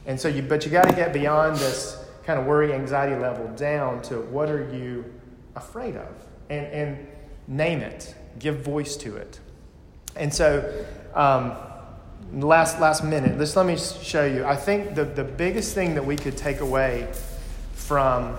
And 0.05 0.19
so 0.19 0.27
you, 0.27 0.41
but 0.41 0.65
you 0.65 0.71
got 0.71 0.87
to 0.87 0.95
get 0.95 1.13
beyond 1.13 1.57
this 1.57 2.03
kind 2.23 2.39
of 2.39 2.45
worry, 2.45 2.73
anxiety 2.73 3.15
level 3.15 3.47
down 3.55 4.01
to 4.03 4.21
what 4.21 4.49
are 4.49 4.73
you 4.73 5.05
afraid 5.55 5.95
of? 5.95 6.09
And, 6.49 6.65
and 6.67 7.07
name 7.47 7.79
it, 7.79 8.15
give 8.39 8.61
voice 8.61 8.95
to 8.97 9.15
it. 9.15 9.39
And 10.15 10.33
so, 10.33 10.85
um, 11.13 11.53
last, 12.33 12.79
last 12.79 13.03
minute, 13.03 13.37
just 13.37 13.55
let 13.55 13.65
me 13.65 13.77
show 13.77 14.25
you. 14.25 14.45
I 14.45 14.55
think 14.55 14.95
the, 14.95 15.05
the 15.05 15.23
biggest 15.23 15.73
thing 15.73 15.95
that 15.95 16.05
we 16.05 16.15
could 16.15 16.37
take 16.37 16.59
away 16.59 17.07
from 17.73 18.37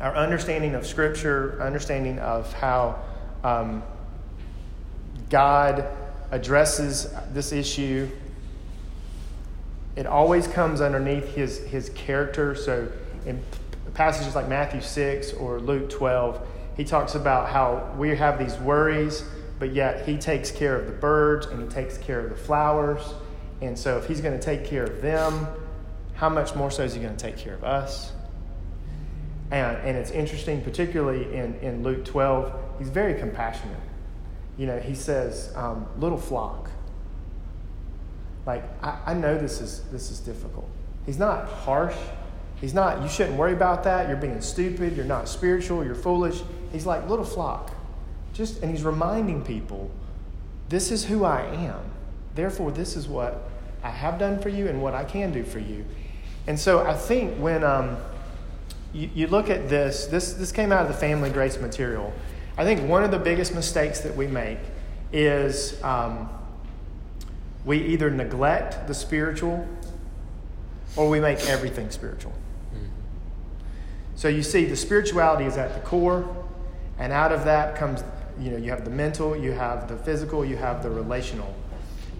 our 0.00 0.14
understanding 0.14 0.74
of 0.74 0.86
Scripture, 0.86 1.58
understanding 1.62 2.18
of 2.18 2.52
how 2.52 2.98
um, 3.42 3.82
God 5.30 5.86
addresses 6.30 7.12
this 7.32 7.52
issue, 7.52 8.08
it 9.96 10.06
always 10.06 10.46
comes 10.46 10.80
underneath 10.80 11.34
his, 11.34 11.58
his 11.64 11.88
character. 11.90 12.54
So 12.54 12.90
in 13.24 13.42
passages 13.94 14.34
like 14.34 14.48
Matthew 14.48 14.82
6 14.82 15.32
or 15.34 15.58
Luke 15.58 15.88
12, 15.88 16.46
he 16.76 16.84
talks 16.84 17.14
about 17.14 17.48
how 17.48 17.94
we 17.96 18.14
have 18.14 18.38
these 18.38 18.56
worries, 18.58 19.24
but 19.58 19.72
yet 19.72 20.06
he 20.06 20.18
takes 20.18 20.50
care 20.50 20.78
of 20.78 20.86
the 20.86 20.92
birds 20.92 21.46
and 21.46 21.62
he 21.62 21.68
takes 21.68 21.96
care 21.96 22.20
of 22.20 22.28
the 22.28 22.36
flowers. 22.36 23.02
And 23.62 23.78
so 23.78 23.96
if 23.96 24.06
he's 24.06 24.20
going 24.20 24.38
to 24.38 24.44
take 24.44 24.66
care 24.66 24.84
of 24.84 25.00
them, 25.00 25.46
how 26.14 26.28
much 26.28 26.54
more 26.54 26.70
so 26.70 26.82
is 26.82 26.92
he 26.92 27.00
going 27.00 27.16
to 27.16 27.22
take 27.22 27.38
care 27.38 27.54
of 27.54 27.64
us? 27.64 28.12
And, 29.50 29.76
and 29.78 29.96
it's 29.96 30.10
interesting, 30.10 30.62
particularly 30.62 31.34
in, 31.34 31.54
in 31.60 31.82
Luke 31.82 32.04
12, 32.04 32.52
he's 32.78 32.88
very 32.88 33.14
compassionate. 33.14 33.78
You 34.58 34.66
know, 34.66 34.78
he 34.78 34.94
says, 34.94 35.52
um, 35.54 35.86
little 35.98 36.18
flock. 36.18 36.70
Like, 38.44 38.64
I, 38.82 38.98
I 39.06 39.14
know 39.14 39.38
this 39.38 39.60
is, 39.60 39.82
this 39.92 40.10
is 40.10 40.20
difficult. 40.20 40.68
He's 41.04 41.18
not 41.18 41.48
harsh. 41.48 41.96
He's 42.60 42.74
not, 42.74 43.02
you 43.02 43.08
shouldn't 43.08 43.36
worry 43.36 43.52
about 43.52 43.84
that. 43.84 44.08
You're 44.08 44.16
being 44.16 44.40
stupid. 44.40 44.96
You're 44.96 45.04
not 45.04 45.28
spiritual. 45.28 45.84
You're 45.84 45.94
foolish. 45.94 46.40
He's 46.72 46.86
like, 46.86 47.08
little 47.08 47.24
flock. 47.24 47.72
Just, 48.32 48.62
and 48.62 48.70
he's 48.70 48.82
reminding 48.84 49.44
people, 49.44 49.90
this 50.68 50.90
is 50.90 51.04
who 51.04 51.24
I 51.24 51.42
am. 51.42 51.80
Therefore, 52.34 52.72
this 52.72 52.96
is 52.96 53.06
what 53.06 53.48
I 53.82 53.90
have 53.90 54.18
done 54.18 54.40
for 54.40 54.48
you 54.48 54.68
and 54.68 54.82
what 54.82 54.94
I 54.94 55.04
can 55.04 55.32
do 55.32 55.44
for 55.44 55.58
you. 55.58 55.84
And 56.46 56.58
so 56.58 56.84
I 56.84 56.94
think 56.94 57.36
when, 57.38 57.62
um, 57.62 57.96
you, 58.96 59.10
you 59.14 59.26
look 59.26 59.50
at 59.50 59.68
this, 59.68 60.06
this, 60.06 60.32
this 60.32 60.50
came 60.50 60.72
out 60.72 60.82
of 60.82 60.88
the 60.88 60.94
family 60.94 61.30
grace 61.30 61.60
material. 61.60 62.12
I 62.56 62.64
think 62.64 62.88
one 62.88 63.04
of 63.04 63.10
the 63.10 63.18
biggest 63.18 63.54
mistakes 63.54 64.00
that 64.00 64.16
we 64.16 64.26
make 64.26 64.58
is 65.12 65.82
um, 65.84 66.28
we 67.64 67.78
either 67.78 68.10
neglect 68.10 68.88
the 68.88 68.94
spiritual 68.94 69.68
or 70.96 71.10
we 71.10 71.20
make 71.20 71.38
everything 71.46 71.90
spiritual. 71.90 72.32
Mm-hmm. 72.32 72.86
So 74.14 74.28
you 74.28 74.42
see, 74.42 74.64
the 74.64 74.76
spirituality 74.76 75.44
is 75.44 75.58
at 75.58 75.74
the 75.74 75.80
core, 75.80 76.34
and 76.98 77.12
out 77.12 77.32
of 77.32 77.44
that 77.44 77.76
comes, 77.76 78.02
you 78.40 78.50
know, 78.50 78.56
you 78.56 78.70
have 78.70 78.84
the 78.84 78.90
mental, 78.90 79.36
you 79.36 79.52
have 79.52 79.88
the 79.88 79.96
physical, 79.96 80.44
you 80.44 80.56
have 80.56 80.82
the 80.82 80.88
relational. 80.90 81.54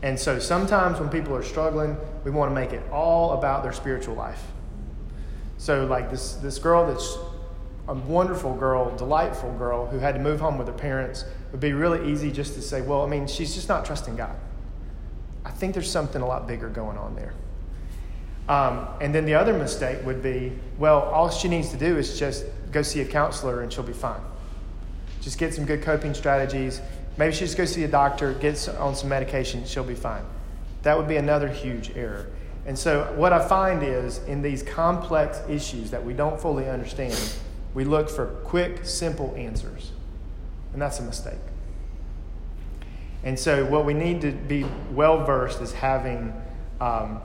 And 0.03 0.19
so 0.19 0.39
sometimes 0.39 1.01
when 1.01 1.09
people 1.09 1.35
are 1.35 1.43
struggling, 1.43 1.97
we 2.25 2.31
want 2.31 2.51
to 2.51 2.55
make 2.55 2.75
it 2.75 2.83
all 2.93 3.33
about 3.33 3.63
their 3.63 3.73
spiritual 3.73 4.15
life. 4.15 4.43
So, 5.59 5.87
like 5.87 6.11
this, 6.11 6.35
this 6.35 6.59
girl 6.59 6.87
that's 6.87 7.17
a 7.89 7.95
wonderful 7.95 8.55
girl, 8.55 8.95
delightful 8.97 9.53
girl 9.55 9.87
who 9.87 9.99
had 9.99 10.15
to 10.15 10.21
move 10.21 10.41
home 10.41 10.59
with 10.59 10.67
her 10.67 10.73
parents, 10.73 11.25
would 11.53 11.61
be 11.61 11.73
really 11.73 12.11
easy 12.11 12.31
just 12.31 12.55
to 12.55 12.63
say, 12.63 12.81
well, 12.83 13.03
I 13.03 13.07
mean, 13.07 13.27
she's 13.27 13.55
just 13.55 13.69
not 13.69 13.85
trusting 13.85 14.17
God. 14.17 14.37
I 15.45 15.51
think 15.51 15.75
there's 15.75 15.91
something 15.91 16.21
a 16.21 16.27
lot 16.27 16.47
bigger 16.47 16.69
going 16.69 16.99
on 16.99 17.15
there. 17.15 17.33
Um, 18.49 18.89
and 19.01 19.15
then 19.15 19.25
the 19.25 19.35
other 19.35 19.53
mistake 19.53 20.05
would 20.05 20.23
be, 20.23 20.53
well, 20.79 21.01
all 21.01 21.31
she 21.31 21.49
needs 21.49 21.71
to 21.71 21.77
do 21.77 21.97
is 21.97 22.19
just 22.19 22.45
go 22.71 22.83
see 22.83 23.01
a 23.01 23.05
counselor 23.05 23.63
and 23.63 23.73
she'll 23.73 23.85
be 23.85 23.93
fine. 23.93 24.21
Just 25.21 25.39
get 25.39 25.55
some 25.55 25.65
good 25.65 25.83
coping 25.83 26.15
strategies. 26.15 26.81
Maybe 27.17 27.33
she 27.33 27.41
just 27.41 27.57
go 27.57 27.65
see 27.65 27.85
a 27.85 27.89
doctor, 27.89 28.35
gets 28.35 28.69
on 28.69 28.95
some 28.95 29.09
medication, 29.09 29.65
she'll 29.65 29.85
be 29.85 29.95
fine. 29.95 30.23
That 30.83 30.97
would 30.97 31.09
be 31.09 31.17
another 31.17 31.49
huge 31.49 31.91
error. 31.97 32.27
And 32.67 32.77
so, 32.77 33.05
what 33.15 33.33
I 33.33 33.47
find 33.47 33.83
is 33.83 34.19
in 34.25 34.43
these 34.43 34.63
complex 34.63 35.41
issues 35.49 35.93
that 35.93 36.05
we 36.05 36.13
don't 36.13 36.41
fully 36.41 36.69
understand, 36.69 37.17
we 37.75 37.85
look 37.85 38.11
for 38.11 38.27
quick, 38.45 38.85
simple 38.85 39.33
answers. 39.37 39.93
And 40.73 40.83
that's 40.83 40.99
a 40.99 41.03
mistake. 41.03 41.39
And 43.23 43.39
so, 43.39 43.65
what 43.67 43.85
we 43.85 43.95
need 43.95 44.21
to 44.23 44.33
be 44.33 44.67
well 44.91 45.25
versed 45.25 45.61
is 45.63 45.73
having 45.73 46.35
um, 46.81 47.21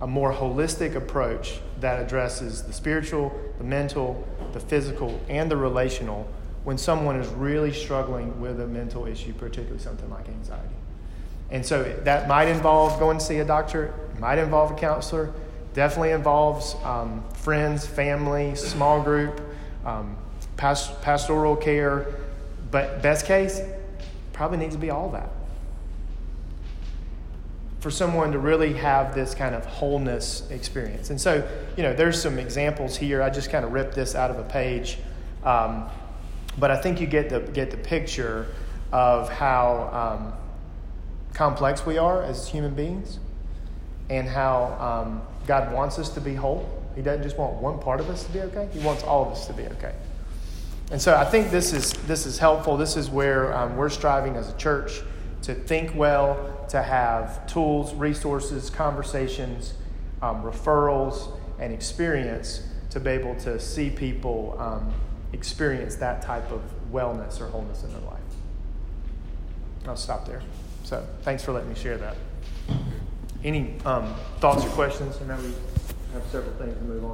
a 0.00 0.06
more 0.06 0.32
holistic 0.32 0.94
approach 0.94 1.58
that 1.80 2.00
addresses 2.00 2.62
the 2.62 2.72
spiritual, 2.72 3.36
the 3.58 3.64
mental, 3.64 4.26
the 4.52 4.60
physical, 4.60 5.20
and 5.28 5.50
the 5.50 5.56
relational 5.56 6.28
when 6.62 6.78
someone 6.78 7.16
is 7.16 7.26
really 7.28 7.72
struggling 7.72 8.40
with 8.40 8.60
a 8.60 8.66
mental 8.66 9.06
issue, 9.06 9.32
particularly 9.32 9.80
something 9.80 10.08
like 10.10 10.28
anxiety. 10.28 10.68
And 11.50 11.64
so 11.64 11.82
that 12.04 12.28
might 12.28 12.48
involve 12.48 12.98
going 12.98 13.18
to 13.18 13.24
see 13.24 13.38
a 13.38 13.44
doctor, 13.44 13.94
might 14.18 14.38
involve 14.38 14.72
a 14.72 14.74
counselor, 14.74 15.32
definitely 15.74 16.10
involves 16.10 16.74
um, 16.84 17.22
friends, 17.34 17.86
family, 17.86 18.54
small 18.54 19.02
group, 19.02 19.40
um, 19.84 20.16
past, 20.56 21.00
pastoral 21.02 21.56
care. 21.56 22.14
But 22.70 23.00
best 23.00 23.26
case, 23.26 23.60
probably 24.32 24.58
needs 24.58 24.74
to 24.74 24.80
be 24.80 24.90
all 24.90 25.10
that. 25.10 25.30
For 27.80 27.90
someone 27.90 28.32
to 28.32 28.38
really 28.38 28.72
have 28.74 29.14
this 29.14 29.34
kind 29.34 29.54
of 29.54 29.64
wholeness 29.64 30.48
experience. 30.50 31.10
And 31.10 31.20
so, 31.20 31.48
you 31.76 31.84
know, 31.84 31.94
there's 31.94 32.20
some 32.20 32.38
examples 32.38 32.96
here. 32.96 33.22
I 33.22 33.30
just 33.30 33.50
kind 33.50 33.64
of 33.64 33.72
ripped 33.72 33.94
this 33.94 34.16
out 34.16 34.30
of 34.32 34.38
a 34.38 34.44
page. 34.44 34.98
Um, 35.44 35.88
but 36.58 36.72
I 36.72 36.76
think 36.76 37.00
you 37.00 37.06
get 37.06 37.30
the, 37.30 37.38
get 37.40 37.70
the 37.70 37.76
picture 37.76 38.48
of 38.90 39.30
how 39.30 40.18
um, 40.18 40.32
complex 41.34 41.86
we 41.86 41.98
are 41.98 42.22
as 42.24 42.48
human 42.48 42.74
beings 42.74 43.20
and 44.10 44.28
how 44.28 45.04
um, 45.06 45.22
God 45.46 45.72
wants 45.72 45.98
us 45.98 46.08
to 46.10 46.20
be 46.20 46.34
whole. 46.34 46.68
He 46.94 47.02
doesn't 47.02 47.22
just 47.22 47.38
want 47.38 47.54
one 47.54 47.78
part 47.78 48.00
of 48.00 48.10
us 48.10 48.24
to 48.24 48.32
be 48.32 48.40
okay, 48.40 48.68
He 48.72 48.80
wants 48.80 49.02
all 49.02 49.26
of 49.26 49.32
us 49.32 49.46
to 49.46 49.52
be 49.52 49.64
okay. 49.66 49.94
And 50.90 51.00
so 51.00 51.14
I 51.14 51.24
think 51.24 51.50
this 51.50 51.72
is, 51.72 51.92
this 52.06 52.24
is 52.24 52.38
helpful. 52.38 52.76
This 52.76 52.96
is 52.96 53.10
where 53.10 53.54
um, 53.54 53.76
we're 53.76 53.90
striving 53.90 54.36
as 54.36 54.48
a 54.48 54.56
church 54.56 55.02
to 55.42 55.54
think 55.54 55.94
well, 55.94 56.66
to 56.70 56.82
have 56.82 57.46
tools, 57.46 57.94
resources, 57.94 58.70
conversations, 58.70 59.74
um, 60.22 60.42
referrals, 60.42 61.38
and 61.58 61.72
experience 61.72 62.62
to 62.90 63.00
be 63.00 63.10
able 63.10 63.34
to 63.36 63.60
see 63.60 63.90
people 63.90 64.56
um, 64.58 64.92
experience 65.32 65.96
that 65.96 66.22
type 66.22 66.50
of 66.50 66.62
wellness 66.90 67.40
or 67.40 67.46
wholeness 67.48 67.84
in 67.84 67.92
their 67.92 68.00
life. 68.00 68.18
I'll 69.86 69.96
stop 69.96 70.26
there. 70.26 70.42
So 70.84 71.06
thanks 71.22 71.44
for 71.44 71.52
letting 71.52 71.68
me 71.68 71.74
share 71.74 71.98
that. 71.98 72.16
Any 73.44 73.74
um, 73.84 74.14
thoughts 74.40 74.64
or 74.64 74.68
questions? 74.70 75.16
And 75.18 75.28
now 75.28 75.36
we 75.38 75.52
have 76.12 76.26
several 76.30 76.52
things 76.54 76.76
to 76.76 76.84
move 76.84 76.96
on. 76.96 77.06